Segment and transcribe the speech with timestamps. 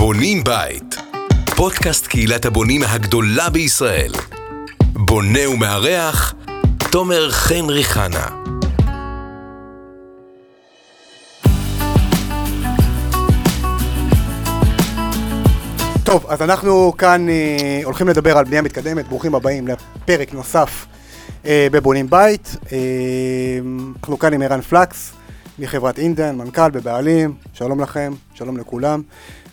[0.00, 0.96] בונים בית.
[1.56, 4.12] פודקאסט קהילת הבונים הגדולה בישראל.
[4.92, 6.34] בונה ומארח,
[6.92, 8.26] תומר חן ריחנה.
[16.04, 20.86] טוב, אז אנחנו כאן אה, הולכים לדבר על בנייה מתקדמת, ברוכים הבאים לפרק נוסף
[21.44, 22.56] אה, בבונים בית.
[22.72, 22.78] אה,
[23.96, 25.12] אנחנו כאן עם ערן פלקס,
[25.58, 29.02] מחברת אינדן, מנכ"ל ובעלים, שלום לכם, שלום לכולם.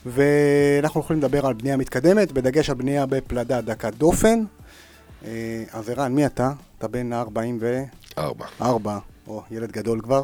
[0.07, 4.43] ואנחנו הולכים לדבר על בנייה מתקדמת, בדגש על בנייה בפלדה דקת דופן.
[5.25, 6.51] אה, אז ערן, מי אתה?
[6.77, 8.97] אתה בן 44, ארבע.
[9.27, 10.21] או ילד גדול כבר,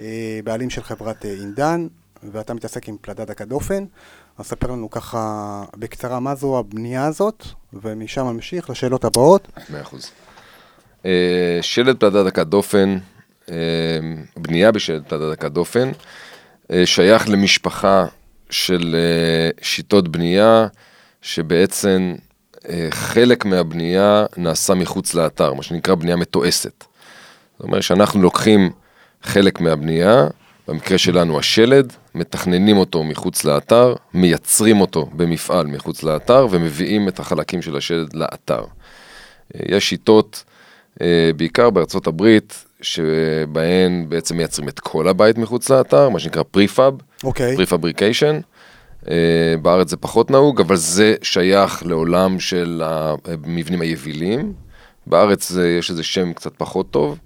[0.00, 1.86] אה, בעלים של חברת אה, אינדן,
[2.32, 3.84] ואתה מתעסק עם פלדה דקת דופן.
[4.38, 9.48] אז ספר לנו ככה בקצרה מה זו הבנייה הזאת, ומשם נמשיך לשאלות הבאות.
[9.70, 10.10] מאה אחוז.
[11.06, 12.98] אה, שלד פלדה דקת דופן,
[13.50, 13.54] אה,
[14.36, 15.90] בנייה בשלד פלדה דקת דופן,
[16.70, 18.06] אה, שייך למשפחה
[18.50, 20.66] של אה, שיטות בנייה,
[21.22, 22.14] שבעצם
[22.68, 26.84] אה, חלק מהבנייה נעשה מחוץ לאתר, מה שנקרא בנייה מתועסת.
[27.58, 28.70] זאת אומרת שאנחנו לוקחים
[29.22, 30.26] חלק מהבנייה,
[30.68, 37.62] במקרה שלנו השלד, מתכננים אותו מחוץ לאתר, מייצרים אותו במפעל מחוץ לאתר ומביאים את החלקים
[37.62, 38.64] של השלד לאתר.
[39.54, 40.44] אה, יש שיטות,
[41.36, 47.56] בעיקר בארצות הברית, שבהן בעצם מייצרים את כל הבית מחוץ לאתר, מה שנקרא prefab, אוקיי.
[47.56, 48.40] prefabrication.
[49.62, 54.52] בארץ זה פחות נהוג, אבל זה שייך לעולם של המבנים היבילים.
[55.06, 57.18] בארץ זה, יש איזה שם קצת פחות טוב.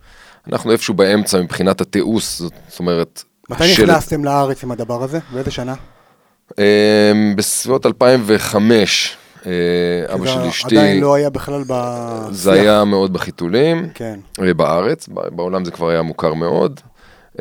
[0.52, 3.22] אנחנו איפשהו באמצע מבחינת התיעוש, זאת אומרת...
[3.50, 5.18] מתי השלד- נכנסתם לארץ עם הדבר הזה?
[5.32, 5.74] באיזה שנה?
[6.58, 6.64] אמ,
[7.36, 9.50] בסביבות 2005, אה,
[10.14, 12.28] אבא של אשתי, עדיין לא היה בכלל בשיח.
[12.30, 14.20] זה היה מאוד בחיתולים, כן.
[14.42, 16.80] אה, בארץ, ב- בעולם זה כבר היה מוכר מאוד.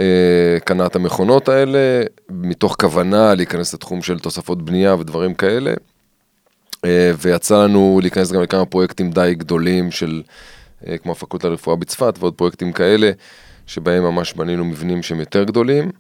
[0.02, 5.74] אה, קנה את המכונות האלה, מתוך כוונה להיכנס לתחום של תוספות בנייה ודברים כאלה.
[6.86, 10.22] אה, ויצא לנו להיכנס גם לכמה פרויקטים די גדולים של,
[10.88, 13.12] אה, כמו הפקולטה לרפואה בצפת ועוד פרויקטים כאלה,
[13.68, 15.92] שבהם ממש בנינו מבנים שהם יותר גדולים.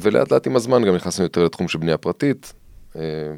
[0.00, 2.52] ולאט לאט עם הזמן גם נכנסנו יותר לתחום של בנייה פרטית,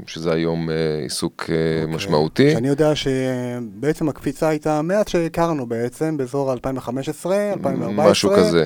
[0.06, 0.69] שזה היום
[1.02, 2.52] עיסוק אה, משמעותי.
[2.52, 8.10] שאני יודע שבעצם הקפיצה הייתה מעט שהכרנו בעצם, באזור 2015, 2014.
[8.10, 8.64] משהו כזה,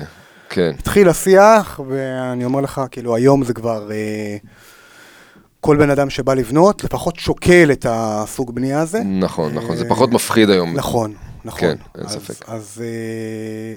[0.49, 0.71] כן.
[0.79, 3.91] התחיל השיח, ואני אומר לך, כאילו, היום זה כבר...
[3.91, 4.37] אה,
[5.61, 8.99] כל בן אדם שבא לבנות, לפחות שוקל את הסוג בנייה הזה.
[9.03, 10.73] נכון, נכון, זה אה, פחות מפחיד היום.
[10.73, 11.13] נכון,
[11.45, 11.59] נכון.
[11.59, 12.49] כן, אין אז- ספק.
[12.49, 13.75] אז אה,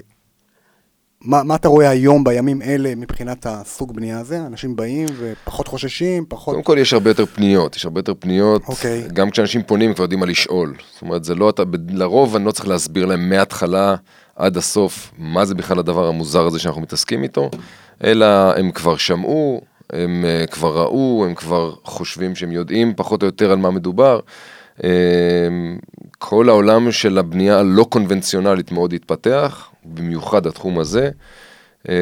[1.21, 4.37] מה, מה אתה רואה היום, בימים אלה, מבחינת הסוג בנייה הזה?
[4.45, 6.53] אנשים באים ופחות חוששים, פחות...
[6.53, 9.03] קודם כל יש הרבה יותר פניות, יש הרבה יותר פניות, אוקיי.
[9.13, 10.73] גם כשאנשים פונים הם כבר יודעים מה לשאול.
[10.93, 13.95] זאת אומרת, זה לא אתה, לרוב אני לא צריך להסביר להם מההתחלה
[14.35, 17.49] עד הסוף מה זה בכלל הדבר המוזר הזה שאנחנו מתעסקים איתו,
[18.03, 18.25] אלא
[18.57, 23.51] הם כבר שמעו, הם אה, כבר ראו, הם כבר חושבים שהם יודעים פחות או יותר
[23.51, 24.19] על מה מדובר.
[24.83, 24.89] אה,
[26.17, 31.09] כל העולם של הבנייה הלא קונבנציונלית מאוד התפתח, במיוחד התחום הזה.
[31.89, 31.93] אה,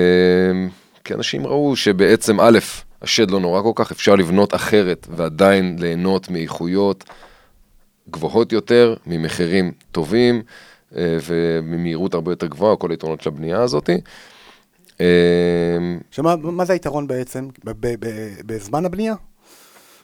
[1.04, 2.60] כי אנשים ראו שבעצם א',
[3.02, 7.04] השד לא נורא כל כך, אפשר לבנות אחרת ועדיין ליהנות מאיכויות
[8.10, 10.42] גבוהות יותר, ממחירים טובים
[10.96, 13.90] אה, וממהירות הרבה יותר גבוהה, כל היתרונות של הבנייה הזאת.
[15.02, 15.06] אה,
[16.12, 17.48] שמה, מה זה היתרון בעצם
[18.46, 19.14] בזמן הבנייה?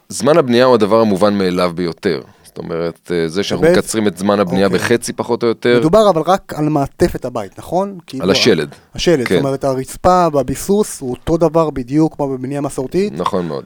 [0.09, 2.21] זמן הבנייה הוא הדבר המובן מאליו ביותר.
[2.55, 4.79] זאת אומרת, אה, זה שאנחנו מקצרים את זמן הבנייה אוקיי.
[4.79, 7.97] בחצי פחות או יותר, מדובר אבל רק על מעטפת הבית, נכון?
[8.07, 8.75] כאילו, על השלד.
[8.95, 9.35] השלד, כן.
[9.35, 13.63] זאת אומרת הרצפה והביסוס הוא אותו דבר בדיוק כמו בבנייה מסורתית, נכון מאוד.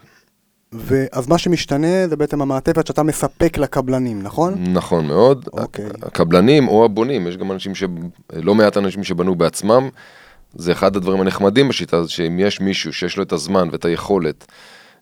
[0.74, 4.64] ואז מה שמשתנה זה בעצם המעטפת שאתה מספק לקבלנים, נכון?
[4.74, 5.50] נכון מאוד.
[5.54, 5.86] אוקיי.
[6.02, 7.84] הקבלנים או הבונים, יש גם אנשים ש...
[8.34, 9.90] לא מעט אנשים שבנו בעצמם.
[10.56, 14.46] זה אחד הדברים הנחמדים בשיטה הזאת, שאם יש מישהו שיש לו את הזמן ואת היכולת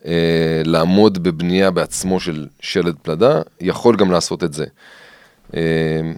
[0.06, 4.66] אה, לעמוד בבנייה בעצמו של שלד פלדה, יכול גם לעשות את זה.
[5.56, 5.62] אה,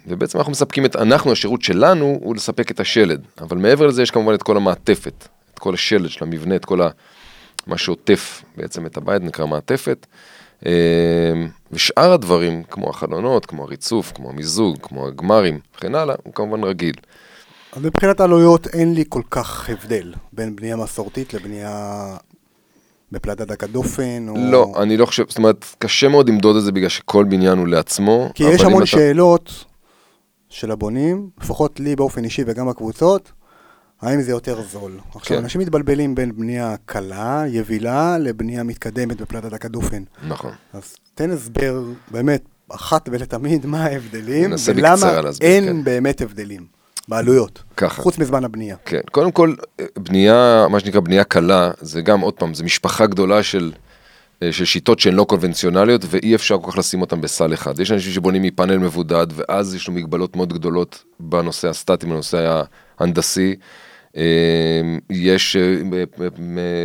[0.07, 4.11] ובעצם אנחנו מספקים את, אנחנו, השירות שלנו הוא לספק את השלד, אבל מעבר לזה יש
[4.11, 6.89] כמובן את כל המעטפת, את כל השלד של המבנה, את כל ה...
[7.67, 10.05] מה שעוטף בעצם את הבית, נקרא מעטפת.
[10.65, 10.71] אה,
[11.71, 16.95] ושאר הדברים, כמו החלונות, כמו הריצוף, כמו המיזוג, כמו הגמרים וכן הלאה, הוא כמובן רגיל.
[17.73, 22.17] אז מבחינת העלויות אין לי כל כך הבדל בין בנייה מסורתית לבנייה
[23.11, 24.33] בפלדה דקת דופן, או...
[24.37, 27.67] לא, אני לא חושב, זאת אומרת, קשה מאוד למדוד את זה בגלל שכל בניין הוא
[27.67, 28.29] לעצמו.
[28.33, 29.65] כי יש המון אתה- שאלות
[30.49, 33.31] של הבונים, לפחות לי באופן אישי וגם בקבוצות,
[34.01, 34.99] האם זה יותר זול.
[35.15, 35.43] עכשיו, כן.
[35.43, 40.03] אנשים מתבלבלים בין בנייה קלה, יבילה, לבנייה מתקדמת בפלדת הכדופן.
[40.27, 40.51] נכון.
[40.73, 45.83] אז תן הסבר, באמת, אחת ולתמיד, מה ההבדלים, ולמה אין כן.
[45.83, 46.78] באמת הבדלים
[47.09, 48.01] בעלויות, ככה.
[48.01, 48.75] חוץ מזמן הבנייה.
[48.85, 49.53] כן, קודם כל,
[49.97, 53.71] בנייה, מה שנקרא בנייה קלה, זה גם, עוד פעם, זה משפחה גדולה של
[54.43, 57.79] אה, של שיטות שהן לא קונבנציונליות, ואי אפשר כל כך לשים אותן בסל אחד.
[57.79, 62.63] יש אנשים שבונים מפאנל מבודד, ואז יש לו מגבלות מאוד גדולות בנושא הסטטי, בנושא
[62.99, 63.55] ההנדסי.
[64.17, 64.21] אה,
[65.09, 65.55] יש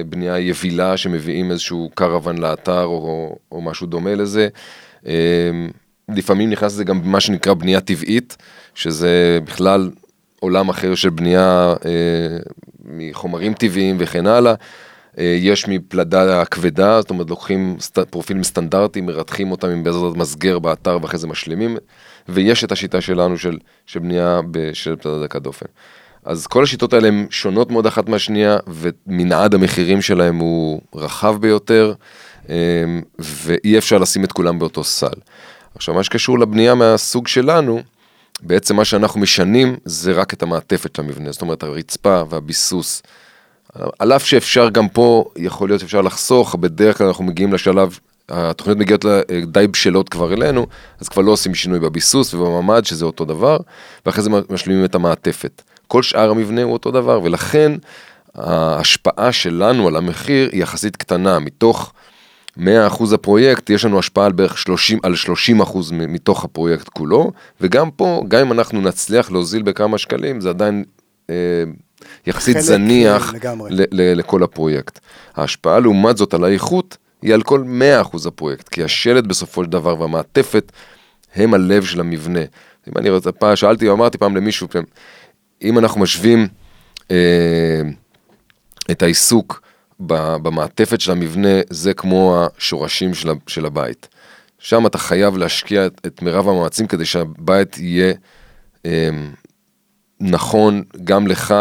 [0.08, 4.48] בנייה יבילה שמביאים איזשהו קרוון לאתר או, או משהו דומה לזה.
[6.08, 8.36] לפעמים נכנס לזה גם מה שנקרא בנייה טבעית,
[8.74, 9.90] שזה בכלל
[10.44, 12.38] עולם אחר של בנייה אה,
[12.84, 14.54] מחומרים טבעיים וכן הלאה.
[15.18, 20.58] אה, יש מפלדה כבדה, זאת אומרת לוקחים סט, פרופילים סטנדרטיים, מרתחים אותם עם בעזרת מסגר
[20.58, 21.76] באתר ואחרי זה משלימים,
[22.28, 24.40] ויש את השיטה שלנו של, של בנייה
[24.72, 25.66] של פלדה דקה דופן.
[26.24, 31.94] אז כל השיטות האלה הן שונות מאוד אחת מהשנייה, ומנעד המחירים שלהם הוא רחב ביותר,
[32.50, 32.54] אה,
[33.18, 35.18] ואי אפשר לשים את כולם באותו סל.
[35.74, 37.82] עכשיו, מה שקשור לבנייה מהסוג שלנו,
[38.44, 43.02] בעצם מה שאנחנו משנים זה רק את המעטפת של המבנה, זאת אומרת הרצפה והביסוס.
[43.98, 47.98] על אף שאפשר גם פה, יכול להיות שאפשר לחסוך, בדרך כלל אנחנו מגיעים לשלב,
[48.28, 49.04] התוכניות מגיעות
[49.46, 50.66] די בשלות כבר אלינו,
[51.00, 53.56] אז כבר לא עושים שינוי בביסוס ובממ"ד, שזה אותו דבר,
[54.06, 55.62] ואחרי זה משלימים את המעטפת.
[55.88, 57.72] כל שאר המבנה הוא אותו דבר, ולכן
[58.34, 61.92] ההשפעה שלנו על המחיר היא יחסית קטנה, מתוך
[62.58, 62.62] 100%
[63.14, 65.14] הפרויקט, יש לנו השפעה על בערך 30, על
[65.62, 70.84] 30% מתוך הפרויקט כולו, וגם פה, גם אם אנחנו נצליח להוזיל בכמה שקלים, זה עדיין
[71.30, 71.34] אה,
[72.26, 73.34] יחסית זניח
[73.70, 74.98] ל, ל, לכל הפרויקט.
[75.34, 77.64] ההשפעה לעומת זאת על האיכות, היא על כל
[78.12, 80.72] 100% הפרויקט, כי השלט בסופו של דבר והמעטפת
[81.34, 82.40] הם הלב של המבנה.
[82.88, 84.68] אם אני רוצה, פעם שאלתי, אמרתי פעם למישהו,
[85.62, 86.48] אם אנחנו משווים
[87.10, 87.80] אה,
[88.90, 89.62] את העיסוק
[90.00, 94.08] במעטפת של המבנה זה כמו השורשים של, של הבית.
[94.58, 98.12] שם אתה חייב להשקיע את, את מירב המאמצים כדי שהבית יהיה
[98.86, 99.10] אה,
[100.20, 101.54] נכון גם לך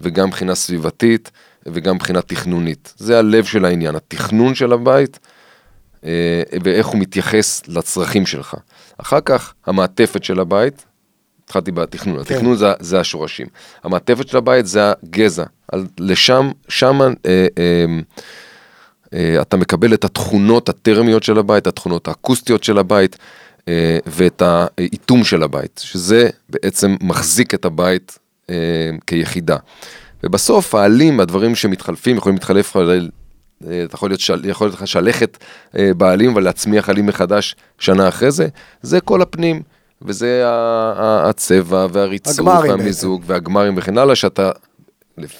[0.00, 1.30] וגם מבחינה סביבתית
[1.66, 2.94] וגם מבחינה תכנונית.
[2.96, 5.18] זה הלב של העניין, התכנון של הבית
[6.04, 8.54] אה, ואיך הוא מתייחס לצרכים שלך.
[8.98, 10.84] אחר כך המעטפת של הבית,
[11.50, 12.34] התחלתי בתכנון, כן.
[12.34, 13.46] התכנון זה, זה השורשים.
[13.84, 17.06] המעטפת של הבית זה הגזע, על, לשם, שם אה,
[17.58, 17.84] אה,
[19.14, 23.16] אה, אתה מקבל את התכונות הטרמיות של הבית, התכונות האקוסטיות של הבית
[23.68, 28.18] אה, ואת האיטום של הבית, שזה בעצם מחזיק את הבית
[28.50, 28.54] אה,
[29.06, 29.56] כיחידה.
[30.24, 35.38] ובסוף העלים, הדברים שמתחלפים, יכולים להתחלף, אה, אתה יכול להיות, של, יכול להיות לך שלכת
[35.78, 38.48] אה, בעלים ולהצמיח עלים מחדש שנה אחרי זה,
[38.82, 39.62] זה כל הפנים.
[40.02, 40.42] וזה
[40.96, 44.50] הצבע והריצוף והמיזוג והגמרים וכן הלאה, שאתה,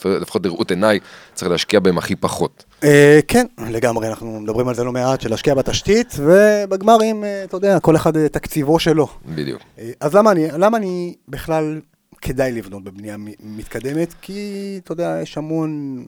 [0.05, 0.99] לפחות לראות עיניי,
[1.35, 2.65] צריך להשקיע בהם הכי פחות.
[2.85, 7.57] אה, כן, לגמרי, אנחנו מדברים על זה לא מעט, של להשקיע בתשתית, ובגמרים, אה, אתה
[7.57, 9.09] יודע, כל אחד אה, תקציבו שלו.
[9.27, 9.63] בדיוק.
[10.01, 11.81] אז למה אני, למה אני בכלל
[12.21, 14.15] כדאי לבנות בבנייה מתקדמת?
[14.23, 16.05] כי, אתה יודע, יש המון...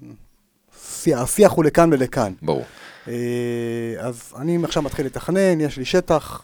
[1.07, 2.33] השיח הוא לכאן ולכאן.
[2.43, 2.65] ברור.
[3.99, 6.43] אז אני עכשיו מתחיל לתכנן, יש לי שטח.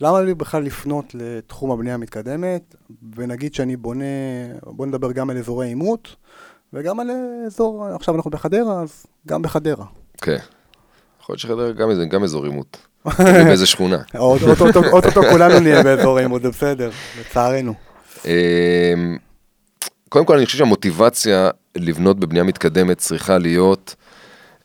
[0.00, 2.74] למה לי בכלל לפנות לתחום הבנייה המתקדמת,
[3.16, 4.04] ונגיד שאני בונה,
[4.62, 6.16] בוא נדבר גם על אזורי עימות,
[6.72, 7.10] וגם על
[7.46, 9.84] אזור, עכשיו אנחנו בחדרה, אז גם בחדרה.
[10.22, 10.38] כן.
[11.20, 12.86] יכול להיות שחדרה גם, גם אזור עימות.
[13.46, 13.98] באיזה שכונה.
[14.92, 16.90] אוטוטו כולנו נהיה באזור עימות, זה בסדר,
[17.20, 17.74] לצערנו.
[18.24, 18.30] אמ,
[20.08, 23.94] קודם כל אני חושב שהמוטיבציה לבנות בבנייה מתקדמת צריכה להיות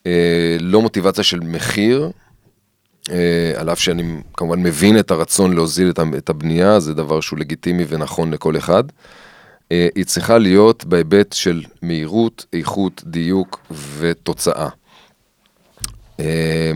[0.06, 2.12] אה, לא מוטיבציה של מחיר,
[3.55, 4.03] על אף שאני
[4.34, 8.84] כמובן מבין את הרצון להוזיל את הבנייה, זה דבר שהוא לגיטימי ונכון לכל אחד.
[9.72, 13.60] אה, היא צריכה להיות בהיבט של מהירות, איכות, דיוק
[13.98, 14.70] ותוצאה.
[16.20, 16.72] אה,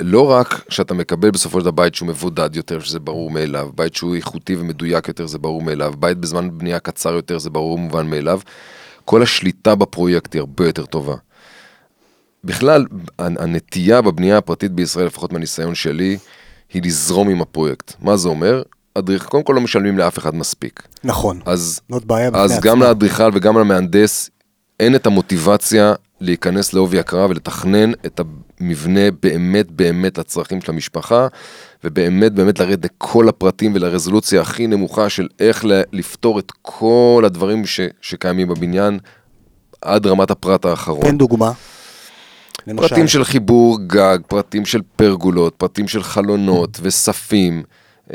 [0.00, 3.94] לא רק שאתה מקבל בסופו של דבר בית שהוא מבודד יותר, שזה ברור מאליו, בית
[3.94, 8.10] שהוא איכותי ומדויק יותר, זה ברור מאליו, בית בזמן בנייה קצר יותר, זה ברור ומובן
[8.10, 8.40] מאליו,
[9.04, 11.14] כל השליטה בפרויקט היא הרבה יותר טובה.
[12.44, 12.86] בכלל,
[13.18, 16.18] הנטייה בבנייה הפרטית בישראל, לפחות מהניסיון שלי,
[16.72, 17.92] היא לזרום עם הפרויקט.
[18.00, 18.62] מה זה אומר?
[18.94, 20.82] אדריכל, קודם כל לא משלמים לאף אחד מספיק.
[21.04, 21.40] נכון.
[21.46, 24.30] אז, זאת בעיה אז גם לאדריכל וגם למהנדס
[24.80, 28.20] אין את המוטיבציה להיכנס לעובי הקרב ולתכנן את
[28.60, 31.26] המבנה באמת באמת לצרכים של המשפחה,
[31.84, 37.80] ובאמת באמת לרדת לכל הפרטים ולרזולוציה הכי נמוכה של איך לפתור את כל הדברים ש,
[38.00, 38.98] שקיימים בבניין
[39.82, 41.02] עד רמת הפרט האחרון.
[41.02, 41.52] תן דוגמה.
[42.66, 42.88] למשל.
[42.88, 47.62] פרטים של חיבור גג, פרטים של פרגולות, פרטים של חלונות וספים,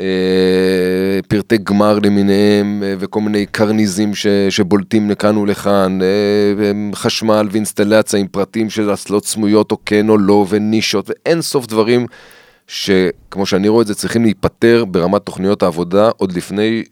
[0.00, 8.20] אה, פרטי גמר למיניהם אה, וכל מיני קרניזים ש, שבולטים לכאן ולכאן, אה, חשמל ואינסטלציה
[8.20, 12.06] עם פרטים של אסלות סמויות או כן או לא ונישות ואין סוף דברים
[12.66, 16.82] שכמו שאני רואה את זה, צריכים להיפטר ברמת תוכניות העבודה עוד לפני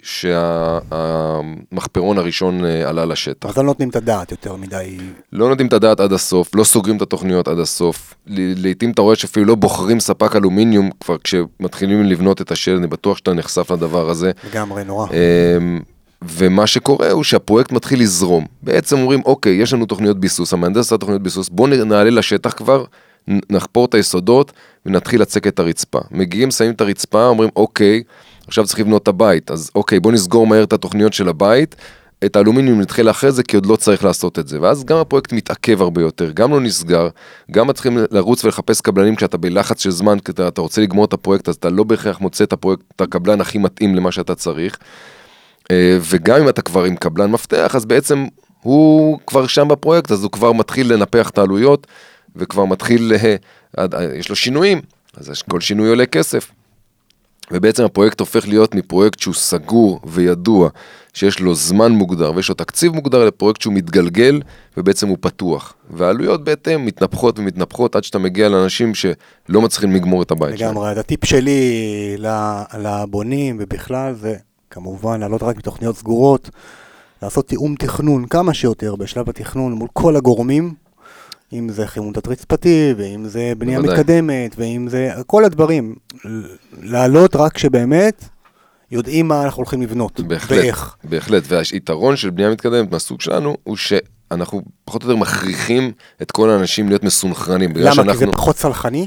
[1.85, 3.49] שהמחפרון הראשון אה, עלה לשטח.
[3.49, 4.99] אז לא נותנים את הדעת יותר מדי.
[5.33, 8.15] לא נותנים את הדעת עד הסוף, לא סוגרים את התוכניות עד הסוף.
[8.27, 13.17] לעתים אתה רואה שאפילו לא בוחרים ספק אלומיניום כבר כשמתחילים לבנות את השלד, אני בטוח
[13.17, 14.31] שאתה נחשף לדבר הזה.
[14.51, 15.07] לגמרי נורא.
[15.07, 15.81] אמ,
[16.23, 18.47] ומה שקורה הוא שהפרויקט מתחיל לזרום.
[18.63, 22.85] בעצם אומרים, אוקיי, יש לנו תוכניות ביסוס, המהנדס עשה תוכניות ביסוס, בואו נעלה לשטח כבר,
[23.29, 24.53] נחפור את היסודות
[24.87, 25.99] ונתחיל לצק את הרצפה.
[26.11, 28.03] מגיעים, שמים את הרצפה, אומרים, אוקיי,
[28.47, 31.77] עכשיו צריך לבנות את הבית, אז אוקיי, בואו נסגור מהר את התוכניות של הבית,
[32.25, 34.61] את האלומיניום נדחה לאחרי זה, כי עוד לא צריך לעשות את זה.
[34.61, 37.09] ואז גם הפרויקט מתעכב הרבה יותר, גם לא נסגר,
[37.51, 41.13] גם צריכים לרוץ ולחפש קבלנים כשאתה בלחץ של זמן, כי אתה, אתה רוצה לגמור את
[41.13, 44.79] הפרויקט, אז אתה לא בהכרח מוצא את הפרויקט, את הקבלן הכי מתאים למה שאתה צריך.
[45.71, 48.27] אה, וגם אם אתה כבר עם קבלן מפתח, אז בעצם
[48.63, 51.87] הוא כבר שם בפרויקט, אז הוא כבר מתחיל לנפח את העלויות,
[52.37, 53.37] וכבר מתחיל, אה,
[53.79, 54.81] אה, יש לו שינויים,
[55.17, 56.51] אז כל שינוי עולה כסף.
[57.51, 60.69] ובעצם הפרויקט הופך להיות מפרויקט שהוא סגור וידוע,
[61.15, 64.41] שיש לו זמן מוגדר ויש לו תקציב מוגדר לפרויקט שהוא מתגלגל
[64.77, 65.75] ובעצם הוא פתוח.
[65.91, 70.71] והעלויות בהתאם מתנפחות ומתנפחות עד שאתה מגיע לאנשים שלא מצליחים לגמור את הבית שלהם.
[70.71, 72.17] לגמרי, הטיפ שלי
[72.79, 74.35] לבונים ובכלל זה
[74.71, 76.51] כמובן לעלות רק בתוכניות סגורות,
[77.23, 80.75] לעשות תיאום תכנון כמה שיותר בשלב התכנון מול כל הגורמים,
[81.55, 83.99] אם זה חימום תת-רצפתי, ואם זה בנייה בוודאי.
[83.99, 85.95] מתקדמת, ואם זה כל הדברים.
[86.83, 88.25] לעלות רק שבאמת
[88.91, 90.97] יודעים מה אנחנו הולכים לבנות, בהחלט, ואיך.
[91.05, 95.93] בהחלט, והיתרון של בנייה מתקדמת מהסוג שלנו הוא שאנחנו פחות או יותר מכריחים
[96.23, 97.71] את כל האנשים להיות מסונכרנים.
[97.77, 97.91] למה?
[97.91, 99.07] כי זה שאנחנו- פחות סלחני?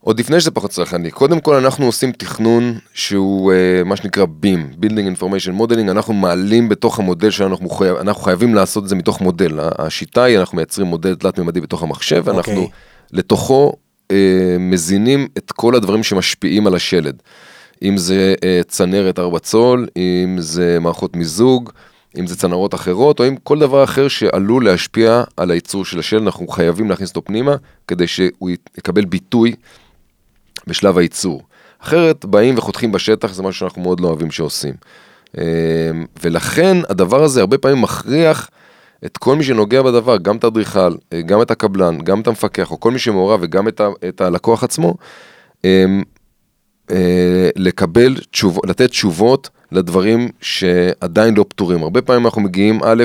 [0.00, 4.84] עוד לפני שזה פחות צרכני, קודם כל אנחנו עושים תכנון שהוא uh, מה שנקרא BIM,
[4.84, 8.96] Building Information Modeling, אנחנו מעלים בתוך המודל שלנו, אנחנו, חייב, אנחנו חייבים לעשות את זה
[8.96, 12.68] מתוך מודל, השיטה היא אנחנו מייצרים מודל תלת-ממדי בתוך המחשב, ואנחנו אוקיי.
[13.12, 13.72] לתוכו
[14.08, 14.12] uh,
[14.58, 17.22] מזינים את כל הדברים שמשפיעים על השלד,
[17.82, 21.70] אם זה uh, צנרת 4 צול, אם זה מערכות מיזוג,
[22.18, 26.22] אם זה צנרות אחרות, או אם כל דבר אחר שעלול להשפיע על הייצור של השלד,
[26.22, 27.56] אנחנו חייבים להכניס אותו פנימה,
[27.88, 29.54] כדי שהוא יקבל ביטוי
[30.66, 31.42] בשלב הייצור.
[31.82, 34.74] אחרת באים וחותכים בשטח, זה משהו שאנחנו מאוד לא אוהבים שעושים.
[35.38, 35.44] אה,
[36.22, 38.50] ולכן הדבר הזה הרבה פעמים מכריח
[39.06, 42.70] את כל מי שנוגע בדבר, גם את האדריכל, אה, גם את הקבלן, גם את המפקח,
[42.70, 44.94] או כל מי שמעורב וגם את, ה, את הלקוח עצמו,
[45.64, 45.86] אה,
[47.56, 51.82] לקבל תשובות, לתת תשובות לדברים שעדיין לא פתורים.
[51.82, 53.04] הרבה פעמים אנחנו מגיעים, א',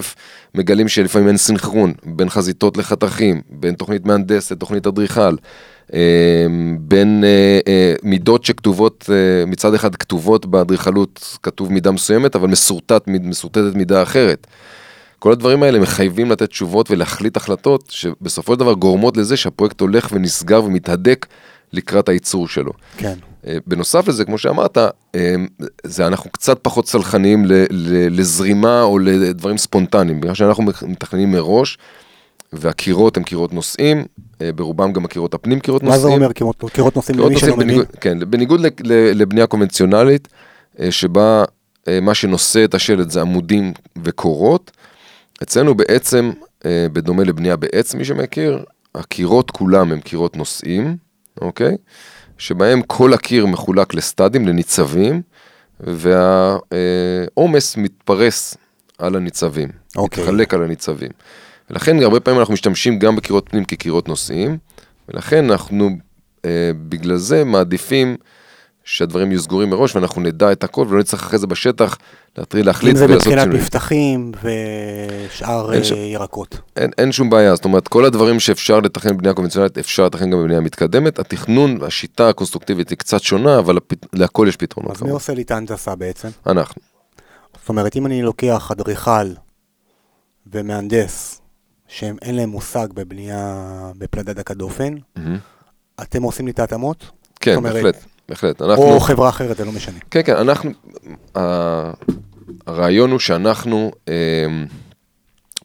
[0.56, 5.36] מגלים שלפעמים אין סינכרון בין חזיתות לחתכים, בין תוכנית מהנדס לתוכנית אדריכל,
[6.80, 13.08] בין אה, אה, מידות שכתובות, אה, מצד אחד כתובות באדריכלות, כתוב מידה מסוימת, אבל מסורטט,
[13.08, 14.48] מסורטטת מידה אחרת.
[15.20, 20.10] כל הדברים האלה מחייבים לתת תשובות ולהחליט החלטות שבסופו של דבר גורמות לזה שהפרויקט הולך
[20.12, 21.26] ונסגר ומתהדק
[21.74, 22.72] לקראת הייצור שלו.
[22.98, 23.16] כן.
[23.48, 25.36] אה, בנוסף לזה, כמו שאמרת, אה,
[25.84, 27.46] זה אנחנו קצת פחות סלחניים
[28.12, 31.78] לזרימה או לדברים ספונטניים, בגלל שאנחנו מתכננים מראש,
[32.54, 34.04] והקירות הם קירות נושאים, אה,
[34.56, 36.08] ברובם גם הקירות הפנים קירות מה נושאים.
[36.08, 37.82] זה אומר קירות קירות קירות למי שלא מבין?
[38.02, 40.28] כן, בניגוד לבנייה קונבנציונלית,
[40.80, 41.44] אה, שבה
[41.88, 43.74] אה, מה שנושא את השלט זה עמודים
[44.04, 44.72] וקורות,
[45.44, 46.32] אצלנו בעצם,
[46.66, 48.64] אה, בדומה לבנייה בעץ, מי שמכיר,
[48.96, 50.98] הקירות כולם הם קירות נושאים,
[51.42, 51.78] אוקיי?
[52.38, 55.22] שבהם כל הקיר מחולק לסטאדים, לניצבים,
[55.80, 58.58] והעומס מתפרס
[58.98, 60.24] על הניצבים, אוקיי.
[60.24, 61.10] מתחלק על הניצבים.
[61.70, 64.58] ולכן הרבה פעמים אנחנו משתמשים גם בקירות פנים כקירות נושאים,
[65.10, 65.90] ולכן אנחנו
[66.46, 68.18] אה, בגלל זה מעדיפים
[68.84, 71.98] שהדברים יהיו סגורים מראש ואנחנו נדע את הכל ולא נצטרך אחרי זה בשטח
[72.38, 73.62] להתחיל להחליט אם זה ולעשות מבחינת שינויים.
[73.64, 74.32] מפתחים
[75.30, 76.58] ושאר אין אה, שם- ירקות.
[76.76, 80.40] אין, אין שום בעיה, זאת אומרת, כל הדברים שאפשר לתכנן בבנייה קונבנציונלית, אפשר לתכנן גם
[80.40, 81.20] בבנייה מתקדמת.
[81.20, 84.06] התכנון, השיטה הקונסטרוקטיבית היא קצת שונה, אבל הפת...
[84.14, 84.96] להכל יש פתרונות.
[84.96, 86.28] אז מי עושה לי את ההנדסה בעצם?
[86.48, 86.82] אנחנו.
[87.60, 89.28] זאת אומרת, אם אני לוקח אדריכל
[90.54, 91.42] ומהנדס,
[91.88, 93.64] שהם אין להם מושג בבנייה
[93.98, 95.38] בפלדה דקת דופן, מהמם.
[96.02, 97.12] אתם עושים לי את ההתאמות?
[97.40, 98.62] כן, אומרת, בהחלט, בהחלט.
[98.62, 98.84] אנחנו...
[98.84, 99.98] או חברה אחרת, זה לא משנה.
[100.12, 100.72] כן, כן, אנחנו...
[102.68, 104.66] הרעיון הוא שאנחנו אמ,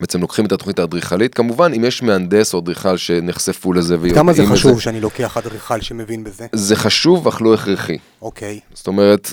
[0.00, 4.32] בעצם לוקחים את התוכנית האדריכלית, כמובן, אם יש מהנדס או אדריכל שנחשפו לזה ויודעים כמה
[4.32, 6.46] זה את חשוב שאני לוקח אדריכל שמבין בזה?
[6.52, 7.98] זה חשוב, אך לא הכרחי.
[8.22, 8.60] אוקיי.
[8.74, 9.32] זאת אומרת,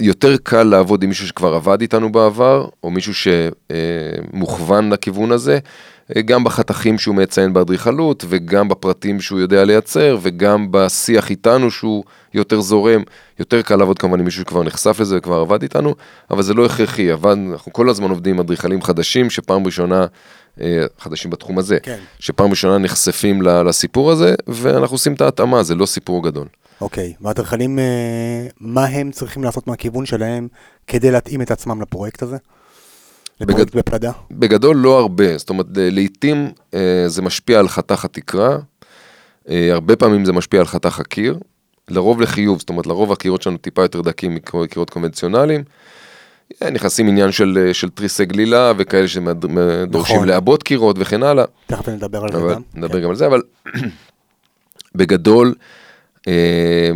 [0.00, 5.58] יותר קל לעבוד עם מישהו שכבר עבד איתנו בעבר, או מישהו שמוכוון לכיוון הזה,
[6.24, 12.60] גם בחתכים שהוא מציין באדריכלות, וגם בפרטים שהוא יודע לייצר, וגם בשיח איתנו שהוא יותר
[12.60, 13.02] זורם.
[13.38, 15.94] יותר קל לעבוד כמובן עם מישהו שכבר נחשף לזה וכבר עבד איתנו,
[16.30, 20.06] אבל זה לא הכרחי, עבד, אנחנו כל הזמן עובדים עם אדריכלים חדשים, שפעם ראשונה,
[20.60, 21.98] אה, חדשים בתחום הזה, כן.
[22.18, 26.46] שפעם ראשונה נחשפים לסיפור הזה, ואנחנו עושים את ההתאמה, זה לא סיפור גדול.
[26.80, 30.48] אוקיי, והאדריכלים, אה, מה הם צריכים לעשות מהכיוון שלהם
[30.86, 32.36] כדי להתאים את עצמם לפרויקט הזה?
[33.40, 34.10] לפרויקט בגד- בפלדה?
[34.30, 38.58] בגדול לא הרבה, זאת אומרת, לעיתים אה, זה משפיע על חתך התקרה,
[39.48, 41.38] אה, הרבה פעמים זה משפיע על חתך הקיר,
[41.88, 45.62] לרוב לחיוב, זאת אומרת, לרוב הקירות שלנו טיפה יותר דקים מקירות קונבנציונליים.
[46.62, 50.28] אה, נכנסים עניין של, אה, של תריסי גלילה וכאלה שדורשים נכון.
[50.28, 51.44] לעבות קירות וכן הלאה.
[51.66, 52.62] תכף נדבר על זה גם.
[52.74, 53.04] נדבר כן.
[53.04, 53.42] גם על זה, אבל
[54.94, 55.54] בגדול,
[56.28, 56.90] אה,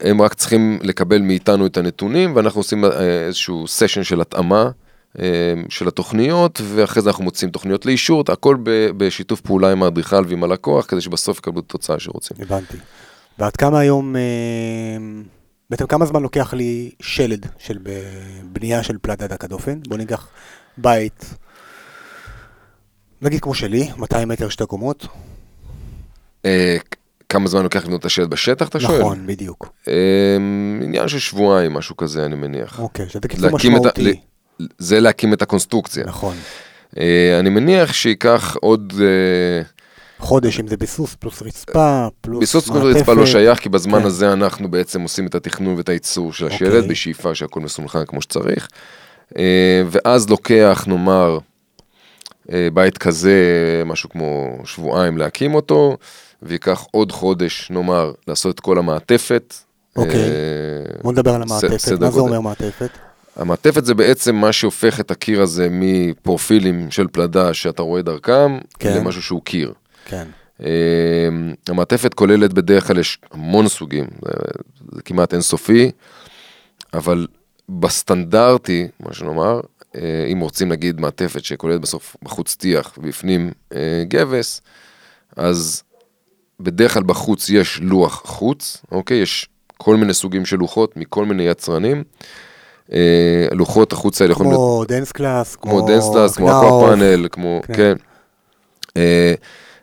[0.00, 4.70] הם רק צריכים לקבל מאיתנו את הנתונים, ואנחנו עושים איזשהו סשן של התאמה
[5.68, 8.56] של התוכניות, ואחרי זה אנחנו מוצאים תוכניות לאישור, הכל
[8.96, 12.36] בשיתוף פעולה עם האדריכל ועם הלקוח, כדי שבסוף יקבלו את התוצאה שרוצים.
[12.40, 12.76] הבנתי.
[13.38, 14.20] ועד כמה היום, אה,
[15.70, 17.78] בעצם כמה זמן לוקח לי שלד של
[18.52, 19.80] בנייה של פלדה דקה דופן?
[19.88, 20.28] בוא ניקח
[20.78, 21.34] בית,
[23.22, 25.06] נגיד כמו שלי, 200 מטר שתי קומות.
[26.44, 26.76] אה,
[27.28, 29.00] כמה זמן לוקח לבנות את השלט בשטח, אתה שואל?
[29.00, 29.68] נכון, בדיוק.
[29.88, 30.36] אה,
[30.82, 32.80] עניין של שבועיים, משהו כזה, אני מניח.
[32.80, 34.20] אוקיי, שזה קיצור משמעותי.
[34.78, 36.04] זה להקים את הקונסטרוקציה.
[36.06, 36.36] נכון.
[36.98, 38.92] אה, אני מניח שייקח עוד...
[39.00, 39.62] אה,
[40.18, 42.84] חודש אם זה ביסוס פלוס רצפה, פלוס ביסוס מעטפת.
[42.84, 44.06] רצפה לא שייך, כי בזמן כן.
[44.06, 46.88] הזה אנחנו בעצם עושים את התכנון ואת הייצור של השלט, אוקיי.
[46.88, 48.68] בשאיפה שהכל מסונכרן כמו שצריך.
[49.38, 51.38] אה, ואז לוקח, נאמר,
[52.74, 53.42] בית כזה,
[53.86, 55.96] משהו כמו שבועיים להקים אותו,
[56.42, 59.54] וייקח עוד חודש, נאמר, לעשות את כל המעטפת.
[59.96, 60.30] אוקיי.
[61.02, 62.20] בוא נדבר על המעטפת, מה זה.
[62.20, 62.90] אומר מעטפת?
[63.36, 68.96] המעטפת זה בעצם מה שהופך את הקיר הזה מפרופילים של פלדה שאתה רואה דרכם, כן.
[68.96, 69.72] למשהו שהוא קיר.
[70.04, 70.28] כן.
[70.60, 70.64] Uh,
[71.68, 74.32] המעטפת כוללת בדרך כלל יש המון סוגים, זה,
[74.92, 75.90] זה כמעט אינסופי,
[76.94, 77.26] אבל
[77.68, 79.96] בסטנדרטי, מה שנאמר, uh,
[80.32, 83.76] אם רוצים נגיד מעטפת שכוללת בסוף בחוץ טיח ובפנים uh,
[84.08, 84.60] גבס,
[85.36, 85.82] אז
[86.60, 89.16] בדרך כלל בחוץ יש לוח חוץ, אוקיי?
[89.16, 92.04] יש כל מיני סוגים של לוחות מכל מיני יצרנים.
[92.90, 92.92] Uh,
[93.52, 96.64] לוחות החוץ האלה יכולים להיות כמו DensGlass, כמו DensGlass, כמו Knauf.
[96.64, 97.74] Aquapanel, כמו, כן.
[97.74, 97.96] כן.
[98.96, 99.34] אה,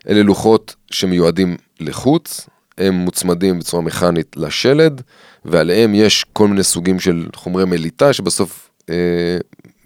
[0.09, 5.01] אלה לוחות שמיועדים לחוץ, הם מוצמדים בצורה מכנית לשלד,
[5.45, 8.95] ועליהם יש כל מיני סוגים של חומרי מליטה, שבסוף אה,